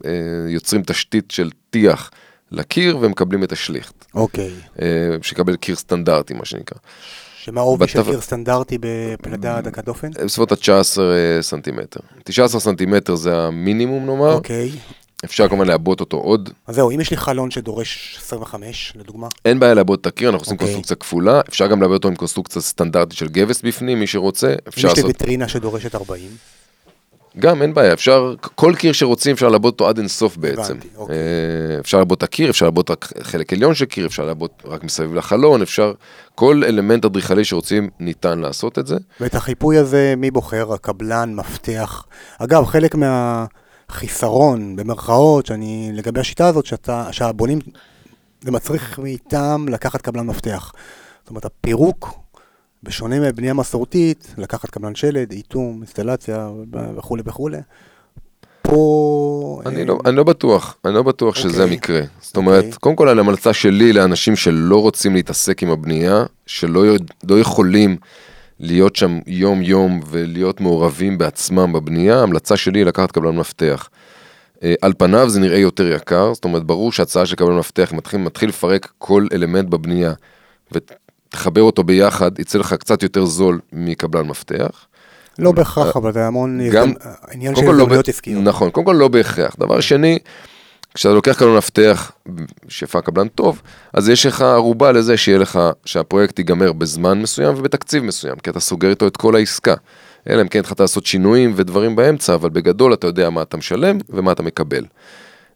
[0.05, 0.11] אה,
[0.49, 2.11] יוצרים תשתית של טיח
[2.51, 4.51] לקיר ומקבלים את השליכט, אוקיי.
[4.81, 4.87] אה,
[5.21, 6.77] שיקבל קיר סטנדרטי, מה שנקרא.
[7.47, 10.09] שמה העובי של קיר סטנדרטי בפלדה דקה דופן?
[10.11, 10.99] בסביבות ה-19
[11.41, 11.99] סנטימטר.
[12.23, 14.71] 19 סנטימטר זה המינימום נאמר, אוקיי.
[15.25, 19.59] אפשר כמובן לעבות אותו עוד, אז זהו, אם יש לי חלון שדורש 25, לדוגמה, אין
[19.59, 20.67] בעיה לעבוד את הקיר, אנחנו עושים אוקיי.
[20.67, 24.55] קונסטרוקציה כפולה, אפשר גם לעבוד אותו עם קונסטרוקציה סטנדרטית של גבס בפנים, מי שרוצה, אם
[24.67, 26.29] אפשר יש לי לעשות, ויטרינה שדורשת 40,
[27.39, 30.61] גם אין בעיה, אפשר, כל קיר שרוצים אפשר לעבוד אותו עד אינסוף בעצם.
[30.61, 31.15] הבנתי, אוקיי.
[31.15, 34.83] אה, אפשר לעבוד את הקיר, אפשר לעבוד רק חלק עליון של קיר, אפשר לעבוד רק
[34.83, 35.93] מסביב לחלון, אפשר,
[36.35, 38.95] כל אלמנט אדריכלי שרוצים ניתן לעשות את זה.
[39.19, 40.73] ואת החיפוי הזה, מי בוחר?
[40.73, 42.05] הקבלן, מפתח.
[42.39, 47.59] אגב, חלק מהחיסרון, במרכאות, שאני, לגבי השיטה הזאת, שאתה, שהבונים,
[48.41, 50.71] זה מצריך מאיתם לקחת קבלן מפתח.
[51.21, 52.09] זאת אומרת, הפירוק,
[52.83, 56.49] בשונה מבנייה מסורתית, לקחת קבלן שלד, איתום, אינסטלציה
[56.97, 57.57] וכולי וכולי.
[58.61, 59.61] פה...
[59.65, 61.63] אני אה, לא, אני לא בטוח, אני לא בטוח שזה אוקיי.
[61.63, 62.01] המקרה.
[62.21, 62.79] זאת אומרת, אוקיי.
[62.79, 66.83] קודם כל על המלצה שלי לאנשים שלא רוצים להתעסק עם הבנייה, שלא
[67.29, 67.97] לא יכולים
[68.59, 73.89] להיות שם יום יום ולהיות מעורבים בעצמם בבנייה, ההמלצה שלי היא לקחת קבלן מפתח.
[74.63, 78.19] אה, על פניו זה נראה יותר יקר, זאת אומרת, ברור שהצעה של קבלן מפתח מתחיל,
[78.19, 80.13] מתחיל לפרק כל אלמנט בבנייה
[81.29, 84.85] ותחבר אותו ביחד, יצא לך קצת יותר זול מקבלן מפתח.
[85.39, 86.59] לא בהכרח, אבל זה המון...
[86.69, 86.91] גם-
[87.31, 88.43] עניין של לא הזדמנויות ב- עסקיות.
[88.43, 89.55] נכון, קודם כל לא בהכרח.
[89.59, 90.19] דבר שני,
[90.93, 92.11] כשאתה לוקח קבלן מפתח,
[92.67, 93.61] שפע קבלן טוב,
[93.93, 98.59] אז יש לך ערובה לזה שיהיה לך, שהפרויקט ייגמר בזמן מסוים ובתקציב מסוים, כי אתה
[98.59, 99.75] סוגר איתו את כל העסקה.
[100.29, 103.97] אלא אם כן התחלת לעשות שינויים ודברים באמצע, אבל בגדול אתה יודע מה אתה משלם
[104.09, 104.83] ומה אתה מקבל.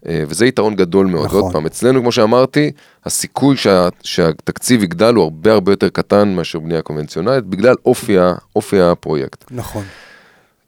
[0.08, 1.26] אה, וזה יתרון גדול מאוד.
[1.26, 1.42] נכון.
[1.42, 2.72] עוד פעם, אצלנו, כמו שאמרתי,
[3.06, 8.18] הסיכוי שה, שהתקציב יגדל הוא הרבה הרבה יותר קטן מאשר בנייה קונבנציונלית, בגלל אופי,
[8.56, 9.46] אופי הפרויקט.
[9.52, 9.84] נכון.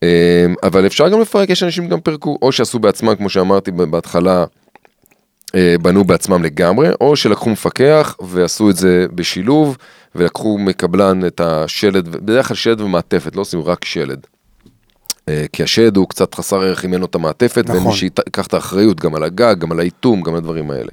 [0.04, 0.08] אמ,
[0.64, 4.46] אבל אפשר גם לפרק, יש אנשים גם פירקו, או שעשו בעצמם, כמו שאמרתי בהתחלה,
[5.56, 9.78] אה, בנו בעצמם לגמרי, או שלקחו מפקח ועשו את זה בשילוב,
[10.16, 14.28] ולקחו מקבלן את השלד, בדרך כלל שלד ומעטפת, לא עושים רק שלד.
[15.30, 17.92] אה, כי השלד הוא קצת חסר ערך אם אין לו את המעטפת, ואין נכון.
[17.92, 20.92] מי שיקח את האחריות גם על הגג, גם על האיתום, גם על הדברים האלה.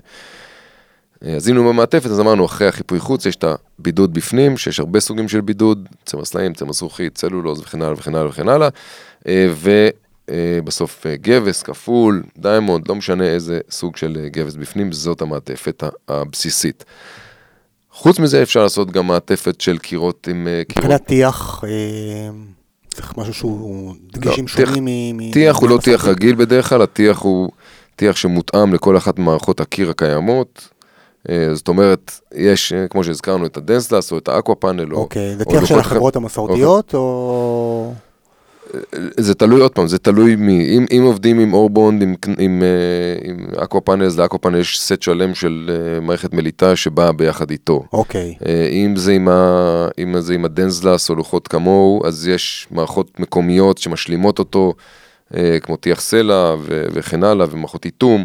[1.24, 3.44] אה, אז הנה במעטפת, אז אמרנו, אחרי החיפוי חוץ יש את
[3.78, 8.14] הבידוד בפנים, שיש הרבה סוגים של בידוד, צמר סלעים, צמר זכוכית, צלולוז וכן הלאה וכן
[8.14, 8.68] הלאה וכן הלאה,
[9.28, 9.48] אה,
[10.60, 16.84] ובסוף גבס, כפול, Diamond, לא משנה איזה סוג של גבס בפנים, זאת המעטפת הבסיסית.
[17.92, 20.84] חוץ מזה אפשר לעשות גם מעטפת של קירות עם קירות.
[20.84, 21.64] מבחינת טיח,
[23.00, 25.30] צריך משהו שהוא דגשים לא, שונים מ...
[25.30, 25.78] טיח הוא לא.
[25.82, 27.50] טיח רגיל בדרך כלל, הטיח הוא
[27.96, 30.68] טיח שמותאם לכל אחת ממערכות הקיר הקיימות.
[31.28, 34.92] אה, זאת אומרת, יש, אה, כמו שהזכרנו, את ה DensGlass או את ה Aquapanel.
[34.92, 37.92] או- אוקיי, זה טיח של החברות המסורתיות, או...
[39.16, 43.28] זה תלוי עוד פעם, זה תלוי מי, אם, אם עובדים עם אורבונד, עם, עם, אה,
[43.30, 47.84] עם Aquapanel, ל Aquapanel יש סט שלם של אה, מערכת מליטה שבאה ביחד איתו.
[47.92, 52.28] אוקיי, אה, אם זה עם, ה, אם זה עם ה DensGlass או לוחות כמוהו, אז
[52.28, 54.74] יש מערכות מקומיות שמשלימות אותו,
[55.62, 58.24] כמו טיח סלע ו- וכן הלאה, ומערכות איתום.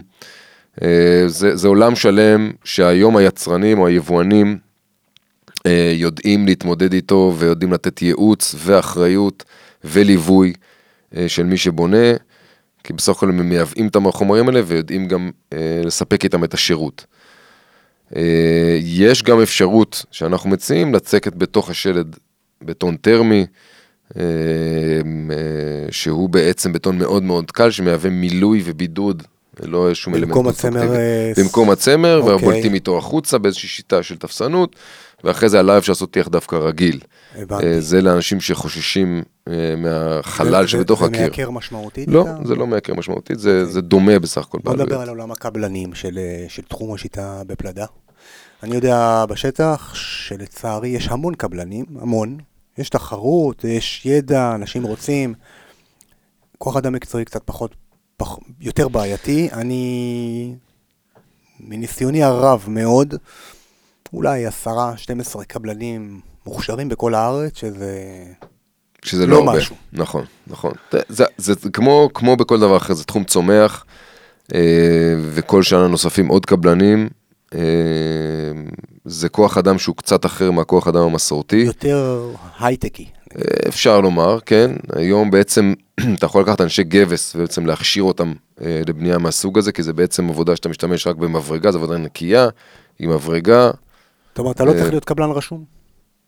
[1.28, 4.58] זה, זה עולם שלם שהיום היצרנים או היבואנים
[5.94, 9.44] יודעים להתמודד איתו ויודעים לתת ייעוץ ואחריות
[9.86, 10.54] וליווי
[11.16, 12.14] אה, של מי שבונה,
[12.84, 17.06] כי בסך הכל הם מייבאים את החומרים האלה ויודעים גם אה, לספק איתם את השירות.
[18.16, 22.16] אה, יש גם אפשרות שאנחנו מציעים לצקת בתוך השלד
[22.62, 23.46] בטון טרמי,
[25.92, 29.24] שהוא בעצם בטון מאוד מאוד קל, שמהווה מילוי ובידוד,
[29.64, 31.44] לא שום אלמנט במקום הצמר, קונסטרוקטיבי.
[31.44, 32.36] במקום הצמר, אוקיי.
[32.36, 34.76] ובולטים איתו החוצה באיזושהי שיטה של טפסנות,
[35.24, 37.00] ואחרי זה עליו אפשר לעשות טיח דווקא רגיל.
[37.36, 37.82] הבנתי.
[37.82, 39.24] זה לאנשים שחוששים
[39.78, 41.20] מהחלל זה- שבתוך זה הקיר.
[41.20, 42.08] מייקר משמעותית?
[42.08, 44.58] לא, את ה- זה לא מייקר משמעותית, זה זה דומה בסך הכל.
[44.64, 45.02] בוא נדבר.
[45.02, 47.86] על עולם הקבלנים של, אה, של תחום השיטה בפלדה.
[48.64, 52.38] אני יודע בשטח שלצערי יש המון קבלנים, המון.
[52.78, 55.34] יש תחרות, יש ידע, אנשים רוצים.
[56.58, 57.76] כוח אדם מקצועי קצת פחות,
[58.18, 59.50] פח, יותר בעייתי.
[59.54, 60.56] אני,
[61.60, 63.14] מניסיוני הרב מאוד,
[64.14, 68.24] אולי עשרה, 12 קבלנים מוכשרים בכל הארץ, שזה...
[69.06, 69.58] שזה לא לא הרבה.
[69.58, 69.76] משהו.
[69.94, 70.72] נכון, נכון.
[70.92, 73.86] זה, זה, זה כמו, כמו בכל דבר אחר, זה תחום צומח,
[74.54, 74.60] אה,
[75.22, 77.10] וכל שנה נוספים עוד קבלנים.
[77.56, 77.60] אה,
[79.06, 81.56] זה כוח אדם שהוא קצת אחר מהכוח אדם המסורתי.
[81.56, 83.06] יותר הייטקי.
[83.36, 84.72] אה, אפשר לומר, כן.
[84.96, 85.74] היום בעצם
[86.18, 90.30] אתה יכול לקחת אנשי גבס ובעצם להכשיר אותם אה, לבנייה מהסוג הזה, כי זה בעצם
[90.30, 92.48] עבודה שאתה משתמש רק במברגה, זו עבודה נקייה,
[93.00, 93.72] עם מברגה,
[94.36, 95.64] זאת אומרת, אתה לא אה, צריך להיות קבלן רשום?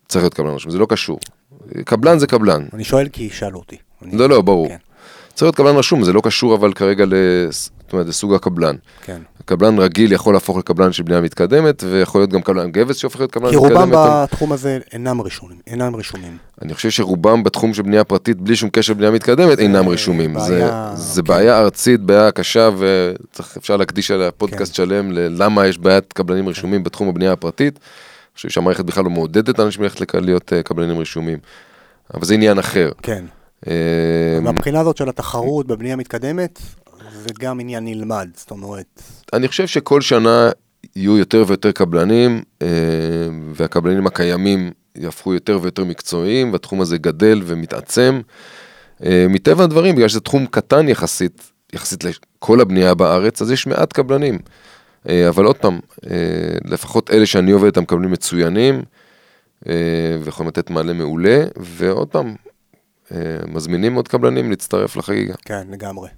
[0.08, 1.20] צריך להיות קבלן רשום, זה לא קשור.
[1.86, 2.66] קבלן זה קבלן.
[2.74, 3.76] אני שואל כי שאלו אותי.
[4.06, 4.68] אני- לא, לא, ברור.
[4.68, 4.76] כן,
[5.34, 8.76] צריך להיות קבלן רשום, זה לא קשור אבל כרגע לס- זאת אומרת, לסוג הקבלן.
[9.06, 9.22] כן.
[9.46, 13.32] קבלן רגיל יכול להפוך לקבלן של בנייה מתקדמת, ויכול להיות גם קבלן גבס שהופך להיות
[13.32, 13.72] קבלן כי מתקדמת.
[13.78, 13.92] רובם
[14.24, 16.38] בתחום הזה אינם רשומים, אינם רשומים.
[16.62, 20.34] אני חושב שרובם בתחום של בנייה פרטית, בלי שום קשר לבנייה מתקדמת, אינם רשומים.
[20.34, 21.28] בעיה, זה, זה כן.
[21.28, 27.10] בעיה ארצית, בעיה קשה, ואפשר להקדיש עליה פודקאסט שלם ללמה יש בעיית קבלנים רשומים בתחום
[27.10, 27.80] הבנייה הפרטית.
[28.38, 31.40] חושב שהמערכת בכלל לא מעודדת אנשים ללכת להיות אה, קבלנים רשומים.
[32.14, 32.92] אבל זה עניין אחר.
[33.02, 33.26] כן.
[33.68, 36.60] אה, מהבחינה הזאת של התחרות בבנייה מתקדמת,
[37.14, 39.02] זה גם עניין נלמד, זאת אומרת,
[39.34, 40.50] אני חושב שכל שנה
[40.96, 42.68] יהיו יותר ויותר קבלנים, אה,
[43.54, 48.22] והקבלנים הקיימים יהפכו יותר ויותר מקצועיים, והתחום הזה גדל ומתעצם.
[49.06, 53.94] אה, מטבע הדברים, בגלל שזה תחום קטן יחסית, יחסית לכל הבנייה בארץ, אז יש מעט
[53.94, 54.40] קבלנים.
[55.10, 58.84] אה, אבל עוד פעם, אה, לפחות אלה שאני עובד איתם קבלנים מצוינים,
[59.68, 59.74] אה,
[60.24, 62.36] ויכולים לתת מענה מעולה, ועוד פעם,
[63.48, 65.34] מזמינים עוד קבלנים להצטרף לחגיגה.
[65.46, 66.10] כן, לגמרי.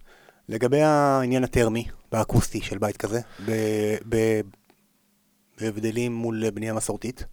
[0.49, 3.19] לגבי העניין הטרמי והאקוסטי של בית כזה,
[5.61, 7.25] בהבדלים מול בנייה מסורתית,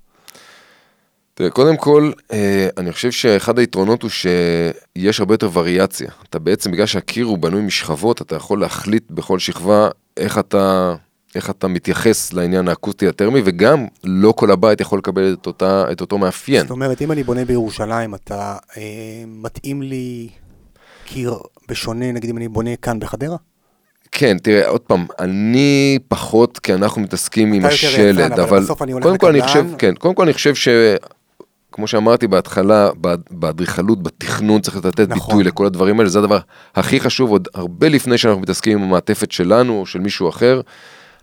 [1.34, 2.12] תראה, קודם כל,
[2.76, 6.10] אני חושב שאחד היתרונות הוא שיש הרבה יותר וריאציה.
[6.28, 10.94] אתה בעצם, בגלל שהקיר הוא בנוי משכבות, אתה יכול להחליט בכל שכבה איך אתה,
[11.36, 16.00] איך אתה מתייחס לעניין האקוסטי הטרמי, וגם לא כל הבית יכול לקבל את, אותה, את
[16.00, 16.60] אותו מאפיין.
[16.60, 18.82] זאת אומרת, אם אני בונה בירושלים, אתה אה,
[19.26, 20.28] מתאים לי
[21.04, 21.34] קיר
[21.68, 23.36] בשונה, נגיד אם אני בונה כאן בחדרה?
[24.12, 28.92] כן, תראה, עוד פעם, אני פחות, כי אנחנו מתעסקים עם השלד, אבל אבל בסוף אני
[28.92, 29.42] הולך קודם כל אני.
[29.42, 30.68] חושב, כן, קודם כל אני חושב ש...
[31.72, 35.28] כמו שאמרתי בהתחלה, בא- באדריכלות, בתכנון, צריך לתת נכון.
[35.28, 36.38] ביטוי לכל הדברים האלה, זה הדבר
[36.74, 40.60] הכי חשוב, עוד הרבה לפני שאנחנו מתעסקים עם המעטפת שלנו או של מישהו אחר.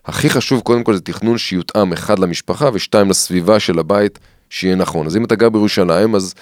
[0.06, 5.06] הכי חשוב, קודם כל, זה תכנון שיותאם אחד למשפחה ושתיים לסביבה של הבית, שיהיה נכון.
[5.06, 6.34] אז אם אתה גר בירושלים, אז,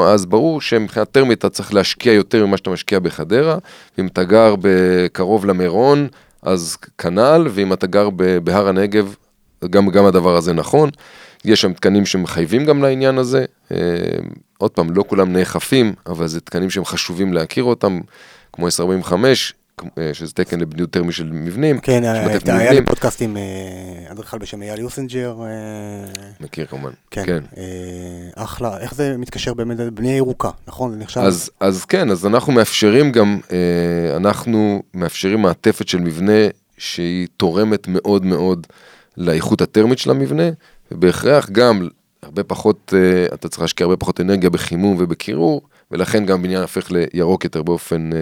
[0.00, 3.58] אז ברור שמבחינה טרמית אתה צריך להשקיע יותר ממה שאתה משקיע בחדרה,
[3.98, 4.54] ואם אתה גר
[5.12, 6.08] קרוב למירון,
[6.42, 8.10] אז כנ"ל, ואם אתה גר
[8.44, 9.14] בהר הנגב,
[9.70, 10.90] גם, גם הדבר הזה נכון.
[11.44, 13.44] יש שם תקנים שמחייבים גם לעניין הזה.
[13.72, 13.76] אה,
[14.58, 18.00] עוד פעם, לא כולם נאכפים, אבל זה תקנים שהם חשובים להכיר אותם,
[18.52, 19.61] כמו 1045, אה,
[20.12, 21.80] שזה תקן לבניית טרמי של מבנים.
[21.80, 22.84] כן, שמעטפת היה לי.
[22.84, 25.48] פודקאסט עם אה, אדריכל בשם אייל יוסנג'ר, אה,
[26.40, 26.90] מכיר כמובן.
[27.10, 27.42] כן, כן.
[27.56, 30.92] אה, אחלה, איך זה מתקשר באמת לבנייה ירוקה, נכון?
[30.92, 31.20] זה נחשב?
[31.20, 37.88] אז, אז כן, אז אנחנו מאפשרים גם, אה, אנחנו מאפשרים מעטפת של מבנה שהיא תורמת
[37.88, 38.66] מאוד מאוד
[39.16, 40.48] לאיכות הטרמית של המבנה,
[40.92, 41.88] ובהכרח גם
[42.22, 46.90] הרבה פחות, אה, אתה צריך להשקיע הרבה פחות אנרגיה בחימום ובקירור, ולכן גם בניין הופך
[46.90, 48.18] לירוק יותר באופן אה,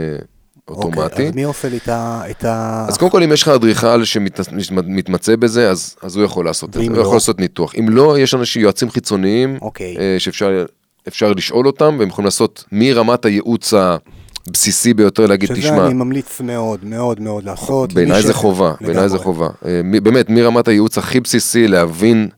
[0.71, 1.03] אוטומטי.
[1.03, 2.23] אוקיי, אז מי לי את ה...
[2.31, 2.85] את ה...
[2.89, 6.75] אז קודם כל, אם יש לך אדריכל שמתמצא בזה, אז, אז הוא יכול לעשות את
[6.75, 7.03] זה, ואם הוא לא?
[7.03, 7.75] יכול לעשות ניתוח.
[7.79, 9.97] אם לא, יש אנשים, יועצים חיצוניים, אוקיי.
[9.99, 10.65] אה, שאפשר
[11.09, 16.41] אפשר לשאול אותם, והם יכולים לעשות מרמת הייעוץ הבסיסי ביותר, להגיד, שזה תשמע, אני ממליץ
[16.41, 17.93] מאוד מאוד מאוד לעשות.
[17.93, 19.19] בעיניי זה חובה, בעיניי זה.
[19.19, 19.49] חובה.
[19.65, 22.29] אה, באמת, מרמת הייעוץ הכי בסיסי, להבין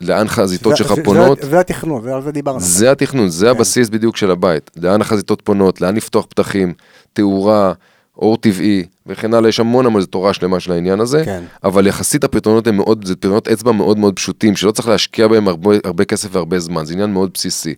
[0.00, 1.42] לאן חזיתות שלך פונות.
[1.42, 2.60] זה- זה התכנון, זה- על זה דיברנו.
[2.60, 3.50] זה התכנון, זה כן.
[3.50, 4.70] הבסיס בדיוק של הבית.
[4.76, 6.72] לאן החזיתות פונות, לאן לפתוח פתחים,
[7.12, 7.72] תאורה,
[8.18, 11.22] אור טבעי וכן הלאה, יש המון המון, תורה שלמה של העניין הזה.
[11.24, 11.42] כן.
[11.64, 15.48] אבל יחסית הפתרונות הם מאוד, זה פתרונות אצבע מאוד מאוד פשוטים, שלא צריך להשקיע בהם
[15.48, 17.74] הרבה, הרבה כסף והרבה זמן, זה עניין מאוד בסיסי.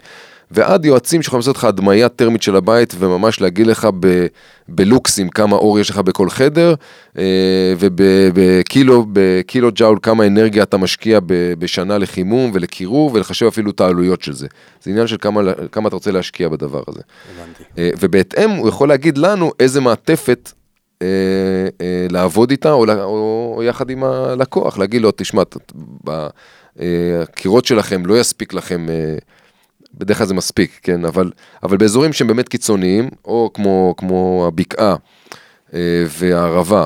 [0.51, 4.27] ועד יועצים שיכולים לעשות לך הדמיה טרמית של הבית וממש להגיד לך ב,
[4.69, 6.75] בלוקסים כמה אור יש לך בכל חדר
[7.19, 11.19] אה, ובקילו בקילו ג'אול כמה אנרגיה אתה משקיע
[11.59, 14.47] בשנה לחימום ולקירור ולחשב אפילו את העלויות של זה.
[14.83, 15.41] זה עניין של כמה,
[15.73, 17.01] כמה אתה רוצה להשקיע בדבר הזה.
[17.35, 17.65] הבנתי.
[17.79, 20.53] אה, ובהתאם הוא יכול להגיד לנו איזה מעטפת
[21.03, 21.07] אה,
[21.81, 25.43] אה, לעבוד איתה או, או, או יחד עם הלקוח, להגיד לו, תשמע,
[27.23, 29.17] הקירות שלכם לא יספיק לכם, אה,
[29.99, 31.31] בדרך כלל זה מספיק, כן, אבל,
[31.63, 34.97] אבל באזורים שהם באמת קיצוניים, או כמו, כמו הבקעה
[35.75, 36.85] אה, והערבה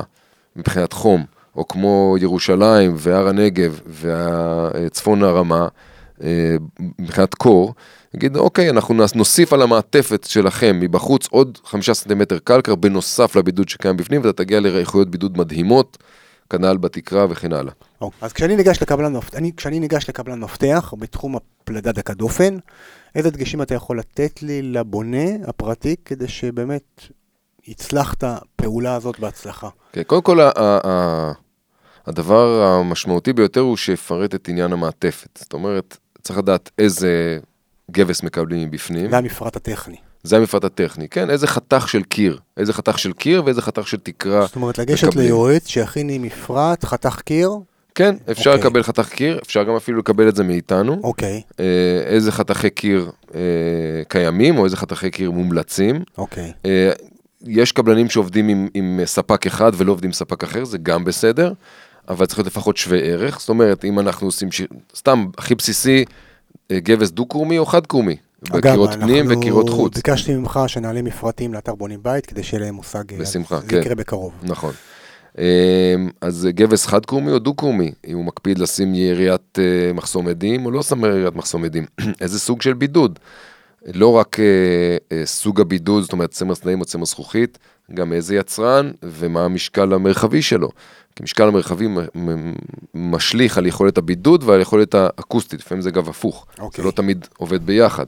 [0.55, 5.67] מבחינת חום, או כמו ירושלים והר הנגב וצפון הרמה,
[6.23, 6.55] אה,
[6.99, 7.73] מבחינת קור,
[8.13, 13.69] נגיד, אוקיי, אנחנו נוס- נוסיף על המעטפת שלכם מבחוץ עוד חמישה סנטימטר קלקר, בנוסף לבידוד
[13.69, 15.97] שקיים בפנים, ואתה תגיע לאיכויות בידוד מדהימות,
[16.49, 17.73] כנ"ל בתקרה וכן הלאה.
[18.01, 18.17] אוקיי.
[18.21, 18.33] אז
[18.81, 22.57] לקבלן אני, כשאני ניגש לקבלן מפתח בתחום הפלדה דקה דופן,
[23.15, 27.01] איזה דגשים אתה יכול לתת לי לבונה הפרטי כדי שבאמת
[27.67, 29.69] יצלח את הפעולה הזאת בהצלחה?
[29.91, 30.39] כן, קודם כל,
[32.07, 35.39] הדבר המשמעותי ביותר הוא שיפרט את עניין המעטפת.
[35.41, 37.39] זאת אומרת, צריך לדעת איזה
[37.91, 39.09] גבס מקבלים מבפנים.
[39.09, 39.95] זה המפרט הטכני.
[40.23, 41.29] זה המפרט הטכני, כן?
[41.29, 42.39] איזה חתך של קיר.
[42.57, 44.45] איזה חתך של קיר ואיזה חתך של תקרה.
[44.45, 45.25] זאת אומרת, לגשת מקבלים.
[45.25, 47.51] ליועץ שיכין לי מפרט, חתך קיר,
[47.95, 48.61] כן, אפשר אוקיי.
[48.65, 50.99] לקבל חתך קיר, אפשר גם אפילו לקבל את זה מאיתנו.
[51.03, 51.65] אוקיי, אה,
[52.05, 53.41] איזה חתכי קיר אה,
[54.07, 56.03] קיימים, או איזה חתכי קיר מומלצים.
[56.17, 56.51] אוקיי.
[56.65, 56.91] אה,
[57.47, 61.53] יש קבלנים שעובדים עם, עם ספק אחד ולא עובדים עם ספק אחר, זה גם בסדר,
[62.09, 63.39] אבל צריך להיות לפחות שווה ערך.
[63.39, 64.61] זאת אומרת, אם אנחנו עושים, ש...
[64.95, 66.05] סתם, הכי בסיסי,
[66.71, 68.15] אה, גבס דו-קרומי או חד-קרומי.
[68.41, 69.95] בקירות פנים וקירות חוץ.
[69.95, 73.79] ביקשתי ממך שנעלה מפרטים לאתר בונים בית כדי שיהיה להם מושג, אה, בשמחה, זה כן.
[73.79, 74.33] יקרה בקרוב.
[74.43, 74.73] נכון.
[75.37, 80.71] אמ, אז גבס חד-קרומי או דו-קרומי, אם הוא מקפיד לשים יריית אה, מחסום עדים או
[80.71, 81.85] לא שם יריית מחסום עדים,
[82.21, 83.19] איזה סוג של בידוד.
[83.93, 84.45] לא רק אה,
[85.11, 87.57] אה, סוג הבידוד, זאת אומרת צמר סנאים או צמר זכוכית,
[87.93, 90.69] גם איזה יצרן ומה המשקל המרחבי שלו.
[91.15, 91.87] כי משקל המרחבי
[92.93, 96.81] משליך על יכולת הבידוד ועל יכולת האקוסטית, לפעמים זה גם הפוך, אוקיי.
[96.81, 98.05] זה לא תמיד עובד ביחד.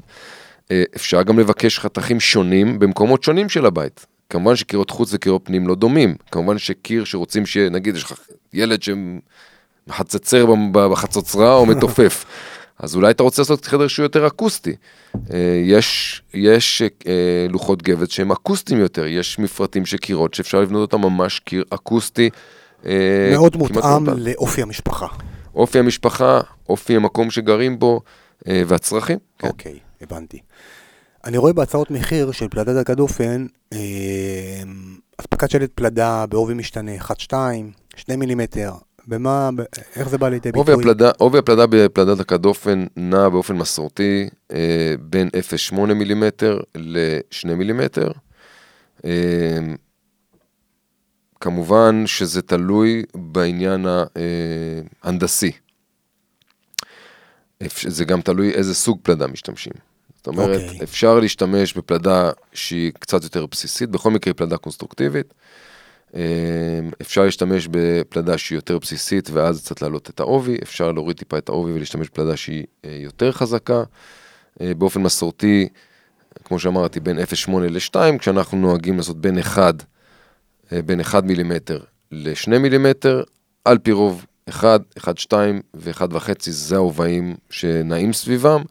[0.95, 4.05] אפשר גם לבקש חתכים שונים במקומות שונים של הבית.
[4.29, 6.15] כמובן שקירות חוץ וקירות פנים לא דומים.
[6.31, 8.19] כמובן שקיר שרוצים שיהיה, נגיד, יש לך
[8.53, 8.79] ילד
[9.87, 12.25] שמחצצר בחצוצרה או מתופף.
[12.79, 14.75] אז אולי אתה רוצה לעשות חדר שהוא יותר אקוסטי.
[15.33, 20.93] אה, יש, יש אה, לוחות גבס שהם אקוסטיים יותר, יש מפרטים של קירות שאפשר לבנות
[20.93, 22.29] אותם ממש קיר אקוסטי.
[22.85, 24.05] אה, מאוד מותאם.
[24.17, 25.07] לאופי המשפחה.
[25.55, 28.01] אופי המשפחה, אופי המקום שגרים בו
[28.47, 29.17] והצרכים.
[29.39, 29.47] כן.
[29.47, 30.39] אוקיי, הבנתי.
[31.25, 33.77] אני רואה בהצעות מחיר של פלדה דקה דופן, אה,
[35.21, 37.33] אספקת שלט פלדה בעובי משתנה 1-2,
[37.95, 38.73] 2 מילימטר,
[39.07, 39.49] במה,
[39.95, 40.75] איך זה בא לידי ביטוי?
[41.19, 44.57] עובי הפלדה בפלדת הכדופן נע באופן מסורתי אה,
[44.99, 45.29] בין
[45.73, 48.11] 0.8 מילימטר ל-2 מילימטר.
[49.05, 49.57] אה,
[51.41, 53.85] כמובן שזה תלוי בעניין
[55.03, 55.51] ההנדסי.
[57.65, 59.73] אפ- זה גם תלוי איזה סוג פלדה משתמשים.
[60.25, 60.79] זאת אומרת, אוקיי.
[60.79, 60.83] okay.
[60.83, 65.33] אפשר להשתמש בפלדה שהיא קצת יותר בסיסית, בכל מקרה היא פלדה קונסטרוקטיבית.
[66.15, 66.21] אה,
[67.01, 71.49] אפשר להשתמש בפלדה שהיא יותר בסיסית ואז קצת להעלות את העובי, אפשר להוריד טיפה את
[71.49, 73.83] העובי ולהשתמש בפלדה שהיא אה, יותר חזקה.
[74.61, 75.67] אה, באופן מסורתי,
[76.43, 79.85] כמו שאמרתי, בין 0.8 ל-2, כשאנחנו נוהגים לעשות בין 1,
[80.71, 81.79] אה, בין 1 מילימטר
[82.11, 83.23] ל-2 מילימטר,
[83.65, 88.61] על פי רוב 1, 1, 2 ו-1.5 זה ההובעים שנעים סביבם.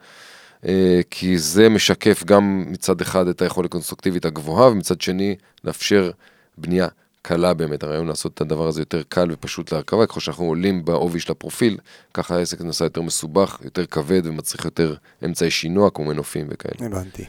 [0.66, 6.10] אה, כי זה משקף גם מצד אחד את היכולת הקונסטרוקטיבית הגבוהה, ומצד שני לאפשר
[6.58, 6.88] בנייה
[7.22, 7.82] קלה באמת.
[7.82, 11.78] הרעיון לעשות את הדבר הזה יותר קל ופשוט להרכבה, ככל שאנחנו עולים בעובי של הפרופיל,
[12.14, 16.86] ככה העסק נעשה יותר מסובך, יותר כבד ומצריך יותר אמצעי שינוע כמו מנופים וכאלה.
[16.86, 17.24] הבנתי.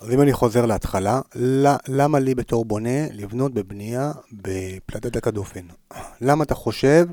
[0.00, 1.20] אז אם אני חוזר להתחלה,
[1.88, 5.60] למה לי בתור בונה לבנות בבנייה בפלדת דקה דופן?
[6.20, 7.06] למה אתה חושב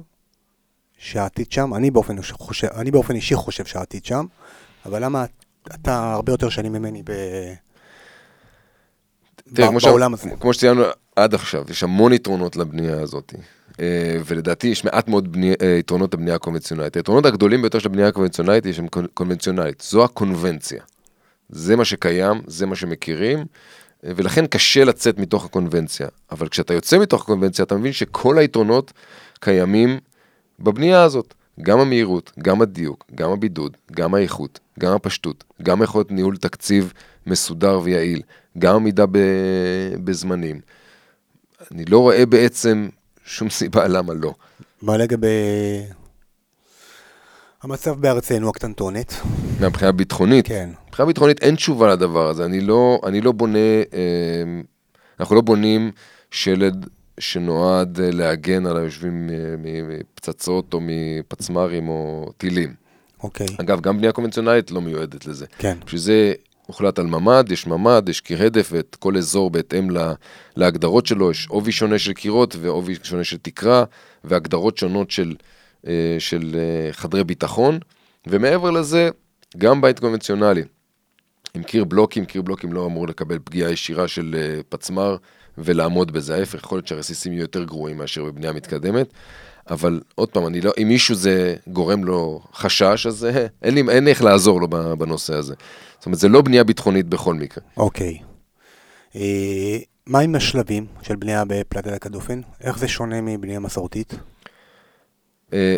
[0.97, 1.73] שהעתיד שם?
[1.73, 4.25] אני באופן, חושב, אני באופן אישי חושב שהעתיד שם,
[4.85, 5.25] אבל למה
[5.73, 7.11] אתה הרבה יותר שנים ממני ב...
[9.53, 10.19] תראה, כמו, בעולם ש...
[10.19, 10.29] הזה?
[10.39, 10.83] כמו שציינו
[11.15, 13.33] עד עכשיו, יש המון יתרונות לבנייה הזאת.
[13.79, 15.53] אה, ולדעתי יש מעט מאוד בני...
[15.61, 16.95] אה, יתרונות לבנייה הקונבנציונלית.
[16.95, 19.81] היתרונות הגדולים ביותר של הבנייה הקונבנציונלית היא קונ- קונבנציונלית.
[19.89, 20.83] זו הקונבנציה.
[21.49, 26.07] זה מה שקיים, זה מה שמכירים, אה, ולכן קשה לצאת מתוך הקונבנציה.
[26.31, 28.93] אבל כשאתה יוצא מתוך הקונבנציה, אתה מבין שכל היתרונות
[29.39, 29.99] קיימים
[30.59, 31.33] בבנייה הזאת.
[31.61, 36.93] גם המהירות, גם הדיוק, גם הבידוד, גם האיכות, גם הפשטות, גם יכולת ניהול תקציב
[37.27, 38.21] מסודר ויעיל,
[38.57, 40.61] גם עמידה ב- בזמנים.
[41.71, 42.89] אני לא רואה בעצם
[43.25, 44.33] שום סיבה למה לא.
[44.81, 45.27] מה לגבי
[47.63, 49.13] המצב בארצנו הקטנטונת?
[49.59, 50.69] מהבחינה הביטחונית, כן.
[50.87, 53.57] מבחינה ביטחונית אין תשובה לדבר הזה, אני לא, אני לא בונה,
[53.93, 54.61] אה,
[55.19, 55.91] אנחנו לא בונים
[56.31, 56.89] שלד
[57.19, 62.73] שנועד אה, להגן על היושבים אה, מפצצות או מפצמ"רים או טילים.
[63.23, 63.47] אוקיי.
[63.57, 65.45] אגב, גם בנייה קונבנציונלית לא מיועדת לזה.
[65.57, 65.77] כן.
[65.85, 66.33] בשביל זה
[66.67, 70.13] הוחלט על ממ"ד, יש ממ"ד, יש קיר הדף, ואת כל אזור בהתאם לה,
[70.55, 73.83] להגדרות שלו, יש עובי שונה של קירות ועובי שונה של תקרה,
[74.23, 75.35] והגדרות שונות של,
[75.87, 76.55] אה, של
[76.91, 77.79] חדרי ביטחון,
[78.27, 79.09] ומעבר לזה,
[79.57, 80.63] גם בית קונבנציונלי.
[81.53, 85.17] עם קיר בלוקים, קיר בלוקים לא אמור לקבל פגיעה ישירה של פצמ"ר
[85.57, 89.07] ולעמוד בזה, ההפך, יכול להיות שהרסיסים יהיו יותר גרועים מאשר בבנייה מתקדמת.
[89.69, 93.83] אבל עוד פעם, אני לא, אם מישהו זה גורם לו חשש, אז אה, אין לי,
[93.89, 95.53] אין איך לעזור לו בנושא הזה.
[95.97, 97.63] זאת אומרת, זה לא בנייה ביטחונית בכל מקרה.
[97.77, 98.17] אוקיי.
[99.15, 102.41] אה, מה עם השלבים של בנייה בפלטת הדופן?
[102.61, 104.13] איך זה שונה מבנייה מסורתית?
[105.53, 105.75] אה,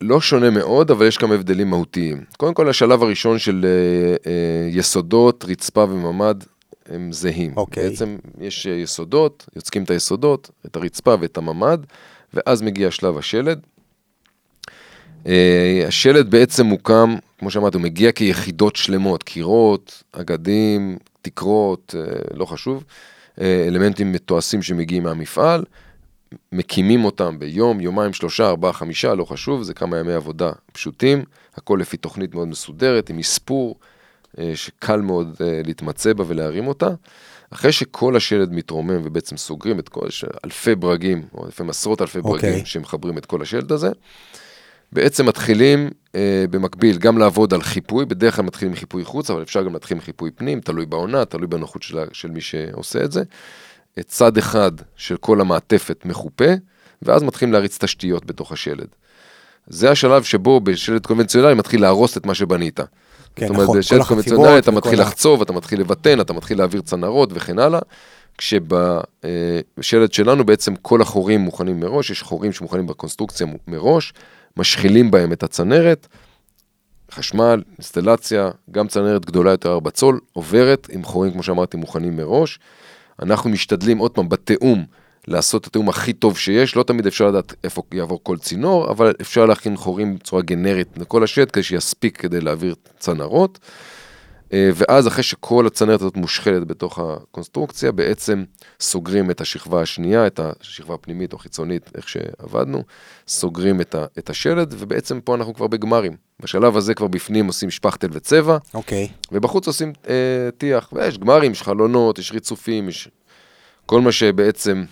[0.00, 2.24] לא שונה מאוד, אבל יש כמה הבדלים מהותיים.
[2.36, 6.44] קודם כל, השלב הראשון של אה, אה, יסודות, רצפה וממ"ד,
[6.88, 7.52] הם זהים.
[7.56, 7.90] אוקיי.
[7.90, 11.78] בעצם יש יסודות, יוצקים את היסודות, את הרצפה ואת הממ"ד,
[12.34, 13.60] ואז מגיע שלב השלד.
[15.26, 22.44] אה, השלד בעצם מוקם, כמו שאמרתי, הוא מגיע כיחידות שלמות, קירות, אגדים, תקרות, אה, לא
[22.44, 22.84] חשוב,
[23.40, 25.64] אה, אלמנטים מתועשים שמגיעים מהמפעל,
[26.52, 31.24] מקימים אותם ביום, יומיים, שלושה, ארבעה, חמישה, לא חשוב, זה כמה ימי עבודה פשוטים,
[31.56, 33.76] הכל לפי תוכנית מאוד מסודרת, עם מספור,
[34.54, 36.88] שקל מאוד אה, להתמצא בה ולהרים אותה.
[37.50, 40.06] אחרי שכל השלד מתרומם ובעצם סוגרים את כל,
[40.44, 42.66] אלפי ברגים, או לפעמים עשרות אלפי ברגים אוקיי.
[42.66, 43.90] שמחברים את כל השלד הזה,
[44.92, 49.62] בעצם מתחילים אה, במקביל גם לעבוד על חיפוי, בדרך כלל מתחילים חיפוי חוץ, אבל אפשר
[49.62, 53.22] גם להתחיל עם חיפוי פנים, תלוי בעונה, תלוי בנוחות של, של מי שעושה את זה.
[53.98, 56.52] את צד אחד של כל המעטפת מחופה,
[57.02, 58.86] ואז מתחילים להריץ תשתיות בתוך השלד.
[59.66, 62.80] זה השלב שבו בשלד קונבנציונלי מתחיל להרוס את מה שבנית.
[63.38, 66.80] כן, זאת אומרת, נכון, כל קונבנציונלי אתה מתחיל לחצוב, אתה מתחיל לבטן, אתה מתחיל להעביר
[66.80, 67.80] צנרות וכן הלאה.
[68.38, 74.12] כשבשלד שלנו בעצם כל החורים מוכנים מראש, יש חורים שמוכנים בקונסטרוקציה מראש,
[74.56, 76.06] משחילים בהם את הצנרת,
[77.12, 82.58] חשמל, אינסטלציה, גם צנרת גדולה יותר 4 צול, עוברת עם חורים, כמו שאמרתי, מוכנים מראש.
[83.22, 84.84] אנחנו משתדלים, עוד פעם, בתיאום,
[85.26, 89.14] לעשות את התיאום הכי טוב שיש, לא תמיד אפשר לדעת איפה יעבור כל צינור, אבל
[89.20, 93.58] אפשר להכין חורים בצורה גנרית לכל השד, כדי שיספיק כדי להעביר צנרות.
[94.52, 98.44] אה, ואז אחרי שכל הצנרת הזאת מושחלת בתוך הקונסטרוקציה, בעצם
[98.80, 102.82] סוגרים את השכבה השנייה, את השכבה הפנימית או חיצונית, איך שעבדנו,
[103.28, 106.16] סוגרים את, ה, את השלד, ובעצם פה אנחנו כבר בגמרים.
[106.40, 109.08] בשלב הזה כבר בפנים עושים שפכטל וצבע, אוקיי.
[109.32, 110.14] ובחוץ עושים אה,
[110.58, 113.08] טיח, ויש גמרים, יש חלונות, יש ריצופים, יש
[113.86, 114.84] כל מה שבעצם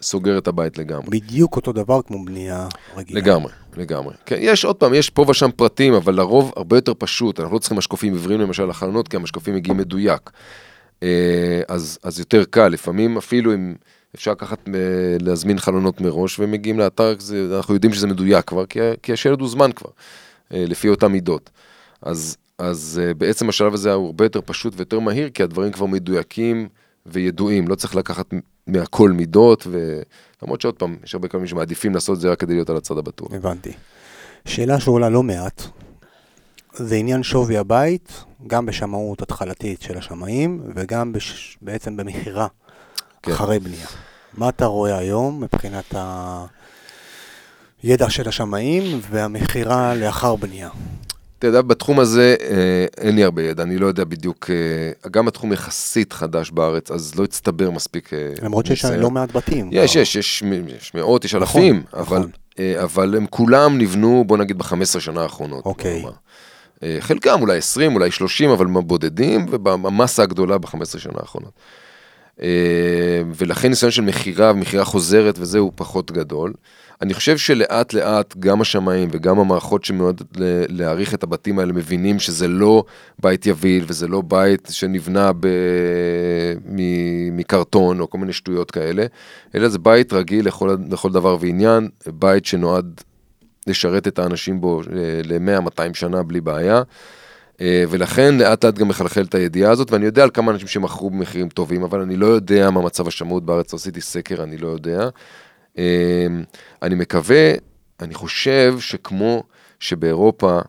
[0.00, 1.20] סוגר את הבית לגמרי.
[1.20, 3.20] בדיוק אותו דבר כמו בנייה רגילה.
[3.20, 4.14] לגמרי, לגמרי.
[4.26, 7.40] כן, יש עוד פעם, יש פה ושם פרטים, אבל לרוב הרבה יותר פשוט.
[7.40, 10.30] אנחנו לא צריכים משקופים עיוורים למשל לחלונות, כי המשקופים מגיעים מדויק.
[11.02, 13.74] אה, אז, אז יותר קל, לפעמים אפילו אם
[14.14, 14.72] אפשר לקחת, אה,
[15.20, 19.40] להזמין חלונות מראש, והם מגיעים לאתר, זה, אנחנו יודעים שזה מדויק כבר, כי, כי השלד
[19.40, 19.90] הוזמן כבר,
[20.54, 21.50] אה, לפי אותן מידות.
[22.02, 26.68] אז, אז בעצם השלב הזה הוא הרבה יותר פשוט ויותר מהיר, כי הדברים כבר מדויקים
[27.06, 28.26] וידועים, לא צריך לקחת
[28.66, 30.02] מהכל מידות, ו...
[30.42, 32.98] למרות שעוד פעם, יש הרבה פעמים שמעדיפים לעשות את זה רק כדי להיות על הצד
[32.98, 33.32] הבטוח.
[33.32, 33.72] הבנתי.
[34.44, 35.62] שאלה שעולה לא מעט,
[36.72, 41.58] זה עניין שווי הבית, גם בשמאות התחלתית של השמאים, וגם בש...
[41.62, 42.46] בעצם במכירה
[43.22, 43.32] כן.
[43.32, 43.86] אחרי בנייה.
[44.34, 45.94] מה אתה רואה היום מבחינת
[47.82, 50.70] הידע של השמאים והמכירה לאחר בנייה?
[51.38, 55.28] אתה יודע, בתחום הזה אה, אין לי הרבה ידע, אני לא יודע בדיוק, אה, גם
[55.28, 58.84] התחום יחסית חדש בארץ, אז לא הצטבר מספיק אה, למרות שיש.
[58.84, 59.70] לא מעט בתים.
[59.72, 60.00] יש, כבר.
[60.02, 62.18] יש, יש, מ- יש מאות, יש נכון, אלפים, נכון.
[62.22, 62.28] אבל,
[62.58, 65.66] אה, אבל הם כולם נבנו, בוא נגיד, ב-15 שנה האחרונות.
[65.66, 66.04] אוקיי.
[66.82, 71.52] אה, חלקם אולי 20, אולי 30, אבל בודדים, ובמסה הגדולה ב-15 שנה האחרונות.
[72.42, 72.46] אה,
[73.34, 76.52] ולכן ניסיון של מכירה ומכירה חוזרת וזה הוא פחות גדול.
[77.02, 80.26] אני חושב שלאט לאט גם השמאים וגם המערכות שמיועדות
[80.68, 82.84] להעריך את הבתים האלה מבינים שזה לא
[83.18, 85.46] בית יביל וזה לא בית שנבנה ב...
[86.64, 89.06] מ- מקרטון או כל מיני שטויות כאלה,
[89.54, 93.00] אלא זה בית רגיל לכל, לכל דבר ועניין, בית שנועד
[93.66, 94.82] לשרת את האנשים בו
[95.24, 96.82] ל-100-200 שנה בלי בעיה.
[97.60, 101.48] אה, ולכן לאט לאט גם מחלחלת הידיעה הזאת, ואני יודע על כמה אנשים שמכרו במחירים
[101.48, 105.08] טובים, אבל אני לא יודע מה מצב השמאות בארץ, עשיתי סקר, אני לא יודע.
[105.78, 106.26] אה,
[106.82, 107.52] אני מקווה,
[108.00, 109.42] אני חושב שכמו
[109.80, 110.60] שבאירופה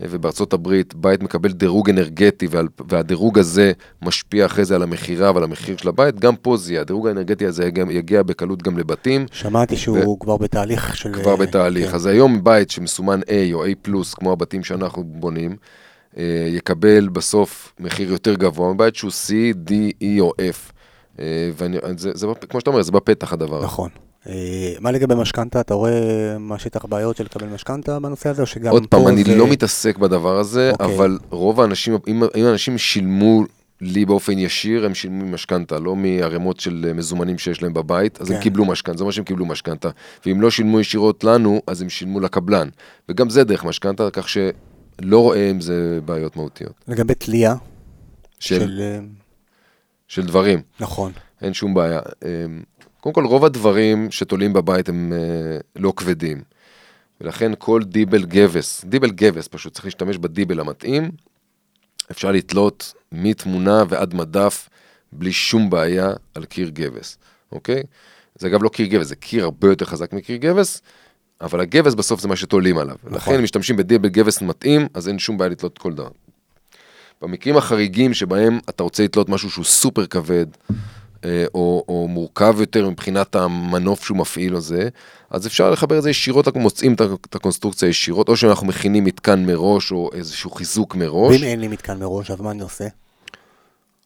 [0.00, 2.48] אה, ובארצות הברית בית מקבל דירוג אנרגטי
[2.88, 6.80] והדירוג הזה משפיע אחרי זה על המכירה ועל המחיר של הבית, גם פה זה יהיה,
[6.80, 9.26] הדירוג האנרגטי הזה יגיע, בקלות גם לבתים.
[9.32, 10.18] שמעתי שהוא ו...
[10.20, 11.12] כבר בתהליך של...
[11.12, 11.94] כבר בתהליך, כן.
[11.94, 15.56] אז היום בית שמסומן A או A פלוס, כמו הבתים שאנחנו בונים,
[16.16, 19.32] אה, יקבל בסוף מחיר יותר גבוה מבית שהוא C,
[19.68, 20.72] D, E או F.
[21.56, 23.64] וזה, כמו שאתה אומר, זה בפתח הדבר.
[23.64, 23.90] נכון.
[24.28, 25.60] אה, מה לגבי משכנתה?
[25.60, 29.24] אתה רואה מה שטח בעיות של לקבל משכנתה בנושא הזה, או שגם עוד פעם, אני.
[29.24, 30.82] לא מתעסק בדבר הזה, okay.
[30.82, 30.96] אוקיי.
[30.96, 33.42] אבל רוב האנשים, אם, אם אנשים שילמו
[33.80, 38.34] לי באופן ישיר, הם שילמו משכנתה, לא מערימות של מזומנים שיש להם בבית, אז כן.
[38.34, 39.88] הם קיבלו משכנתה, זה מה שהם קיבלו משכנתה.
[40.26, 42.68] ואם לא שילמו ישירות לנו, אז הם שילמו לקבלן.
[43.08, 46.72] וגם זה דרך משכנתה, כך שלא רואה עם זה בעיות מהותיות.
[46.88, 47.54] לגבי תלייה?
[48.38, 48.60] של...
[48.60, 48.98] של, אה,
[50.08, 50.62] של דברים.
[50.80, 51.12] נכון.
[51.42, 52.00] אין שום בעיה.
[53.04, 56.42] קודם כל, רוב הדברים שתולים בבית הם אה, לא כבדים.
[57.20, 61.10] ולכן כל דיבל גבס, דיבל גבס פשוט, צריך להשתמש בדיבל המתאים.
[62.10, 64.68] אפשר לתלות מתמונה ועד מדף
[65.12, 67.18] בלי שום בעיה על קיר גבס,
[67.52, 67.82] אוקיי?
[68.34, 70.82] זה אגב לא קיר גבס, זה קיר הרבה יותר חזק מקיר גבס,
[71.40, 72.96] אבל הגבס בסוף זה מה שתולים עליו.
[73.04, 73.14] נכון.
[73.14, 76.10] לכן אם משתמשים בדיבל גבס מתאים, אז אין שום בעיה לתלות כל דבר.
[77.22, 80.46] במקרים החריגים שבהם אתה רוצה לתלות משהו שהוא סופר כבד,
[81.54, 84.88] או, או מורכב יותר מבחינת המנוף שהוא מפעיל או זה,
[85.30, 89.46] אז אפשר לחבר את זה ישירות, אנחנו מוצאים את הקונסטרוקציה ישירות, או שאנחנו מכינים מתקן
[89.46, 91.36] מראש, או איזשהו חיזוק מראש.
[91.36, 92.84] ואם אין לי מתקן מראש, אז מה אני עושה?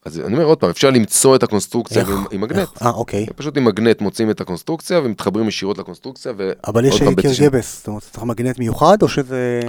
[0.09, 2.69] אז אני אומר עוד פעם, אפשר למצוא את הקונסטרוקציה איך, עם, עם מגנט.
[2.83, 3.27] אה, אוקיי.
[3.37, 6.33] פשוט עם מגנט מוצאים את הקונסטרוקציה ומתחברים ישירות לקונסטרוקציה.
[6.67, 9.61] אבל יש קיר גבס, זאת אומרת, צריך מגנט מיוחד או שזה...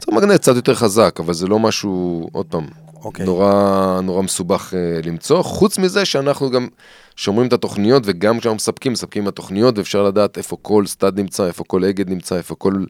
[0.00, 2.66] צריך מגנט קצת יותר חזק, אבל זה לא משהו, עוד פעם,
[3.04, 3.26] אוקיי.
[3.26, 5.42] נורא, נורא מסובך uh, למצוא.
[5.42, 6.68] חוץ מזה שאנחנו גם
[7.16, 11.46] שומרים את התוכניות, וגם כשאנחנו מספקים, מספקים עם התוכניות, ואפשר לדעת איפה כל סטאד נמצא,
[11.46, 12.84] איפה כל אגד נמצא, איפה כל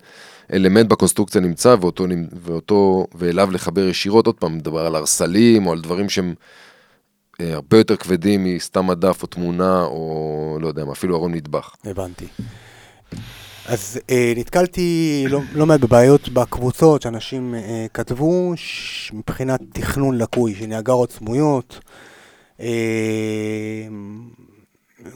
[0.53, 2.05] אלמנט בקונסטרוקציה נמצא, ואותו,
[2.43, 4.27] ואותו, ואליו לחבר ישירות.
[4.27, 6.35] עוד פעם, מדבר על הרסלים, או על דברים שהם
[7.41, 11.77] הרבה יותר כבדים מסתם מדף או תמונה, או לא יודע, אפילו ארון מטבח.
[11.85, 12.27] הבנתי.
[13.69, 19.13] אז אה, נתקלתי לא, לא מעט בבעיות בקבוצות שאנשים אה, כתבו ש...
[19.13, 21.81] מבחינת תכנון לקוי, שניאגרות סמויות.
[22.61, 22.69] אה,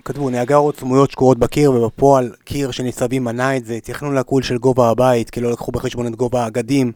[0.05, 4.91] כתבו ניאגרות סמויות שקורות בקיר ובפועל קיר שניצבים מנע את זה, תכנון לקוי של גובה
[4.91, 6.93] הבית כי לא לקחו בחשבון את גובה האגדים,